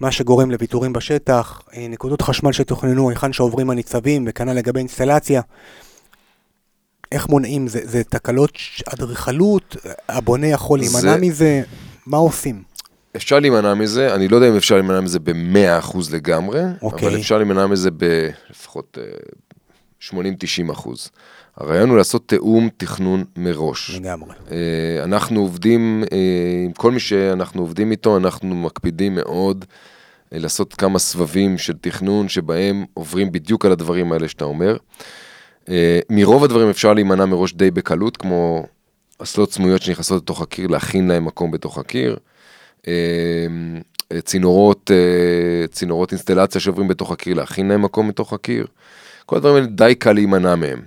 [0.00, 5.42] מה שגורם לוויתורים בשטח, אה, נקודות חשמל שתוכננו היכן שעוברים הניצבים וכנ"ל לגבי אינסטלציה.
[7.12, 7.68] איך מונעים?
[7.68, 8.52] זה, זה תקלות
[8.94, 9.76] אדריכלות?
[10.08, 11.16] הבונה יכול להימנע זה...
[11.16, 11.62] מזה?
[12.06, 12.62] מה עושים?
[13.16, 16.82] אפשר להימנע מזה, אני לא יודע אם אפשר להימנע מזה ב-100% לגמרי, okay.
[16.82, 17.08] אוקיי.
[17.08, 18.98] אבל אפשר להימנע מזה בלפחות
[20.02, 20.12] 80-90%.
[21.56, 23.90] הרעיון הוא לעשות תיאום תכנון מראש.
[23.90, 24.34] לגמרי.
[24.50, 26.18] אה, אנחנו עובדים, אה,
[26.64, 29.74] עם כל מי שאנחנו עובדים איתו, אנחנו מקפידים מאוד אה,
[30.32, 34.76] לעשות כמה סבבים של תכנון שבהם עוברים בדיוק על הדברים האלה שאתה אומר.
[35.68, 38.66] אה, מרוב הדברים אפשר להימנע מראש די בקלות, כמו
[39.18, 42.16] אסלות סמויות שנכנסות לתוך הקיר, להכין להם מקום בתוך הקיר.
[42.88, 43.46] אה,
[44.24, 48.66] צינורות, אה, צינורות אינסטלציה שעוברים בתוך הקיר, להכין להם מקום בתוך הקיר.
[49.26, 50.82] כל הדברים האלה די קל להימנע מהם.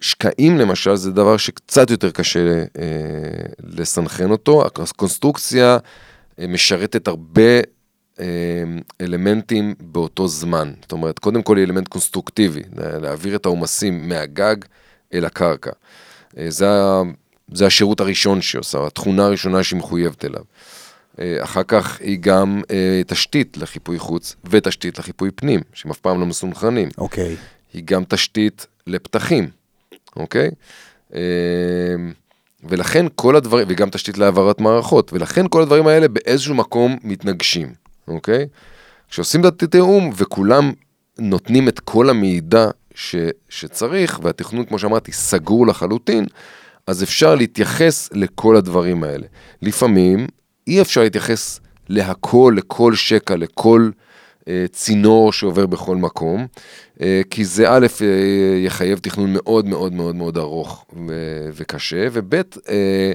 [0.00, 2.64] שקעים למשל זה דבר שקצת יותר קשה
[3.62, 5.78] לסנכרן אותו, הקונסטרוקציה
[6.38, 7.60] משרתת הרבה
[8.20, 8.24] אמ,
[9.00, 10.72] אלמנטים באותו זמן.
[10.82, 14.56] זאת אומרת, קודם כל היא אלמנט קונסטרוקטיבי, להעביר את העומסים מהגג
[15.14, 15.70] אל הקרקע.
[16.38, 16.66] אה, זה,
[17.52, 20.42] זה השירות הראשון שהיא עושה, התכונה הראשונה שהיא מחויבת אליו.
[21.20, 26.20] אה, אחר כך היא גם אה, תשתית לחיפוי חוץ ותשתית לחיפוי פנים, שהם אף פעם
[26.20, 26.88] לא מסונכרנים.
[26.98, 27.34] אוקיי.
[27.34, 27.36] Okay.
[27.74, 29.50] היא גם תשתית לפתחים,
[30.16, 30.48] אוקיי?
[30.48, 31.14] Okay?
[32.64, 37.72] ולכן כל הדברים, וגם תשתית להעברת מערכות, ולכן כל הדברים האלה באיזשהו מקום מתנגשים.
[38.08, 38.46] אוקיי?
[39.08, 40.72] כשעושים את התיאום וכולם
[41.18, 43.16] נותנים את כל המידע ש,
[43.48, 46.26] שצריך, והתכנון, כמו שאמרתי, סגור לחלוטין,
[46.86, 49.26] אז אפשר להתייחס לכל הדברים האלה.
[49.62, 50.26] לפעמים
[50.66, 53.90] אי אפשר להתייחס להכל, לכל שקע, לכל
[54.72, 56.46] צינור שעובר בכל מקום,
[57.00, 60.86] אה, כי זה א', אה, יחייב תכנון מאוד מאוד מאוד מאוד ארוך
[61.52, 62.34] וקשה, וב',
[62.68, 63.12] אה,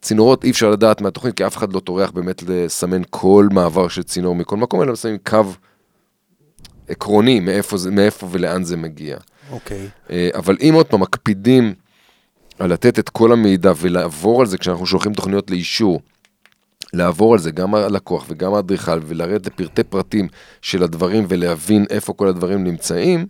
[0.00, 4.02] צינורות אי אפשר לדעת מהתוכנית, כי אף אחד לא טורח באמת לסמן כל מעבר של
[4.02, 5.44] צינור מכל מקום, אלא מסמנים קו
[6.88, 9.16] עקרוני מאיפה, זה, מאיפה ולאן זה מגיע.
[9.50, 9.88] אוקיי.
[10.10, 11.74] אה, אבל אם עוד פעם מקפידים
[12.58, 16.00] על לתת את כל המידע ולעבור על זה כשאנחנו שולחים תוכניות לאישור,
[16.92, 20.28] לעבור על זה גם הלקוח וגם האדריכל ולרדת לפרטי פרטים
[20.62, 23.26] של הדברים ולהבין איפה כל הדברים נמצאים,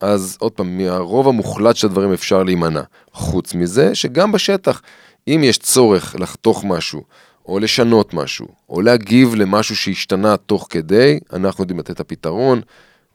[0.00, 2.82] אז עוד פעם, מהרוב המוחלט של הדברים אפשר להימנע.
[3.12, 4.82] חוץ מזה, שגם בשטח,
[5.28, 7.02] אם יש צורך לחתוך משהו,
[7.46, 12.60] או לשנות משהו, או להגיב למשהו שהשתנה תוך כדי, אנחנו יודעים לתת את הפתרון,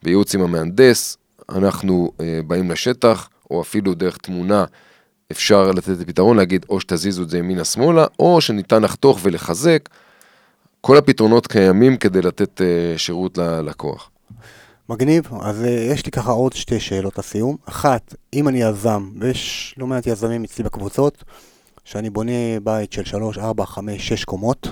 [0.03, 1.17] בייעוץ עם המהנדס,
[1.49, 4.65] אנחנו אה, באים לשטח, או אפילו דרך תמונה,
[5.31, 9.89] אפשר לתת את הפתרון, להגיד או שתזיזו את זה ימינה-שמאלה, או שניתן לחתוך ולחזק.
[10.81, 14.11] כל הפתרונות קיימים כדי לתת אה, שירות ללקוח.
[14.89, 17.55] מגניב, אז uh, יש לי ככה עוד שתי שאלות לסיום.
[17.65, 21.23] אחת, אם אני יזם, ויש לא מעט יזמים אצלי בקבוצות,
[21.83, 24.67] שאני בונה בית של 3, 4, 5, 6 קומות,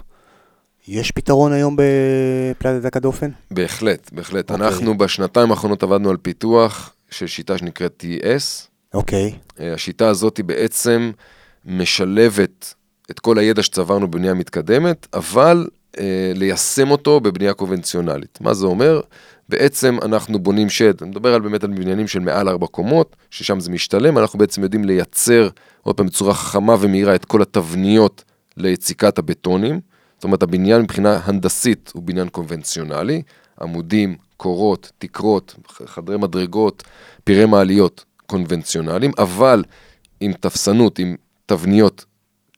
[0.88, 3.30] יש פתרון היום בפלטת דקה דופן?
[3.52, 4.52] בהחלט, בהחלט.
[4.52, 4.68] אוקיי.
[4.68, 8.73] אנחנו בשנתיים האחרונות עבדנו על פיתוח של שיטה שנקראת TS.
[8.94, 11.12] אוקיי, אה, השיטה הזאת היא בעצם
[11.66, 12.74] משלבת
[13.12, 15.68] את כל הידע שצברנו בבנייה מתקדמת, אבל
[16.00, 18.38] אה, ליישם אותו בבנייה קונבנציונלית.
[18.42, 19.02] מה זה אומר?
[19.50, 23.60] בעצם אנחנו בונים שד, אני מדבר על באמת על בניינים של מעל ארבע קומות, ששם
[23.60, 25.50] זה משתלם, אנחנו בעצם יודעים לייצר,
[25.82, 28.24] עוד פעם, בצורה חכמה ומהירה את כל התבניות
[28.58, 29.80] ליציקת הבטונים.
[30.16, 33.22] זאת אומרת, הבניין מבחינה הנדסית הוא בניין קונבנציונלי,
[33.62, 36.84] עמודים, קורות, תקרות, חדרי מדרגות,
[37.24, 39.64] פירי מעליות קונבנציונליים, אבל
[40.20, 41.16] עם תפסנות, עם
[41.46, 42.06] תבניות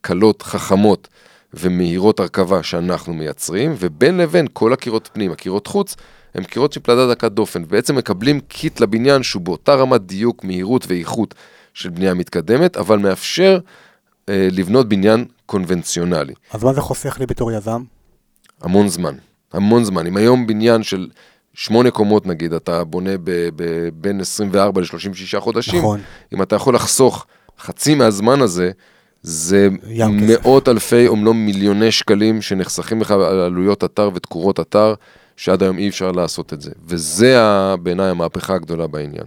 [0.02, 1.08] קלות, חכמות
[1.54, 5.96] ומהירות הרכבה שאנחנו מייצרים, ובין לבין כל הקירות פנים, הקירות חוץ,
[6.36, 10.86] הם קירות של פלדה דקת דופן, בעצם מקבלים קיט לבניין שהוא באותה רמת דיוק, מהירות
[10.88, 11.36] ואיכות
[11.74, 13.60] של בנייה מתקדמת, אבל מאפשר
[14.30, 16.34] אה, לבנות בניין קונבנציונלי.
[16.52, 17.84] אז מה זה חוסך לי בתור יזם?
[18.62, 19.16] המון זמן,
[19.54, 20.08] המון זמן.
[20.08, 21.08] אם היום בניין של
[21.56, 26.00] שמונה קומות נגיד, אתה בונה ב- ב- בין 24 ל-36 חודשים, נכון.
[26.34, 27.26] אם אתה יכול לחסוך
[27.60, 28.72] חצי מהזמן הזה,
[29.22, 30.46] זה ים כסף.
[30.46, 34.94] מאות אלפי, אם לא מיליוני שקלים שנחסכים לך על עלויות אתר ותקורות אתר,
[35.38, 36.72] שעד היום אי אפשר לעשות את זה.
[36.86, 37.38] וזה
[37.84, 39.26] בעיניי המהפכה הגדולה בעניין.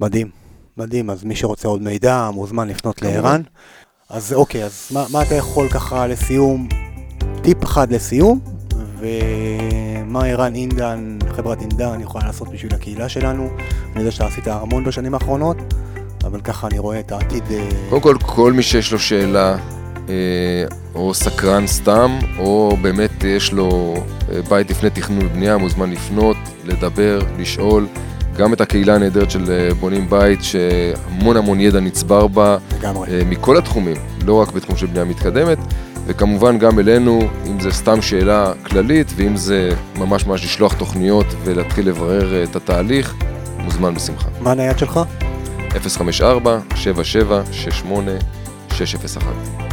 [0.00, 0.28] מדהים,
[0.76, 1.10] מדהים.
[1.10, 3.02] אז מי שרוצה עוד מידע, מוזמן לפנות.
[3.02, 3.42] לערן.
[4.10, 6.68] אז אוקיי, אז מה, מה אתה יכול ככה לסיום,
[7.42, 8.40] טיפ אחד לסיום,
[10.12, 13.48] ומה ערן אינדן, חברת אינדן, יכולה לעשות בשביל הקהילה שלנו.
[13.92, 15.56] אני יודע שאתה עשית המון בשנים האחרונות,
[16.24, 17.42] אבל ככה אני רואה את העתיד.
[17.50, 19.56] אה, קודם כל, כל מי שיש לו שאלה,
[20.08, 20.14] אה,
[20.94, 23.94] או סקרן סתם, או באמת יש לו
[24.32, 27.86] אה, בית לפני תכנון ובנייה, מוזמן לפנות, לדבר, לשאול.
[28.36, 33.24] גם את הקהילה הנהדרת של בונים בית, שהמון המון ידע נצבר בה, לגמרי.
[33.26, 33.96] מכל התחומים,
[34.26, 35.58] לא רק בתחום של בנייה מתקדמת,
[36.06, 41.88] וכמובן גם אלינו, אם זה סתם שאלה כללית, ואם זה ממש ממש לשלוח תוכניות ולהתחיל
[41.88, 43.14] לברר אה, את התהליך,
[43.58, 44.28] מוזמן בשמחה.
[44.40, 45.00] מה הנייד שלך?
[45.70, 45.74] 054-7768-601.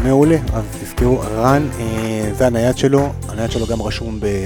[0.04, 4.40] מעולה, אז תזכרו, רן, אה, זה הנייד שלו, הנייד שלו גם רשום ב, אה,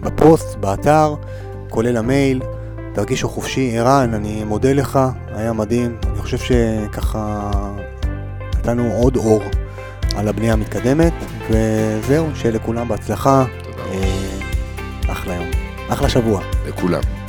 [0.00, 1.14] בפוסט, באתר,
[1.70, 2.40] כולל המייל,
[2.92, 3.78] תרגישו חופשי.
[3.78, 4.98] ערן, אני מודה לך,
[5.34, 7.50] היה מדהים, אני חושב שככה
[8.58, 9.42] נתנו עוד אור
[10.16, 11.12] על הבנייה המתקדמת,
[11.50, 13.94] וזהו, שיהיה לכולם בהצלחה, תודה רבה.
[13.94, 15.50] אה, אחלה יום,
[15.88, 16.42] אחלה שבוע.
[16.68, 17.23] לכולם.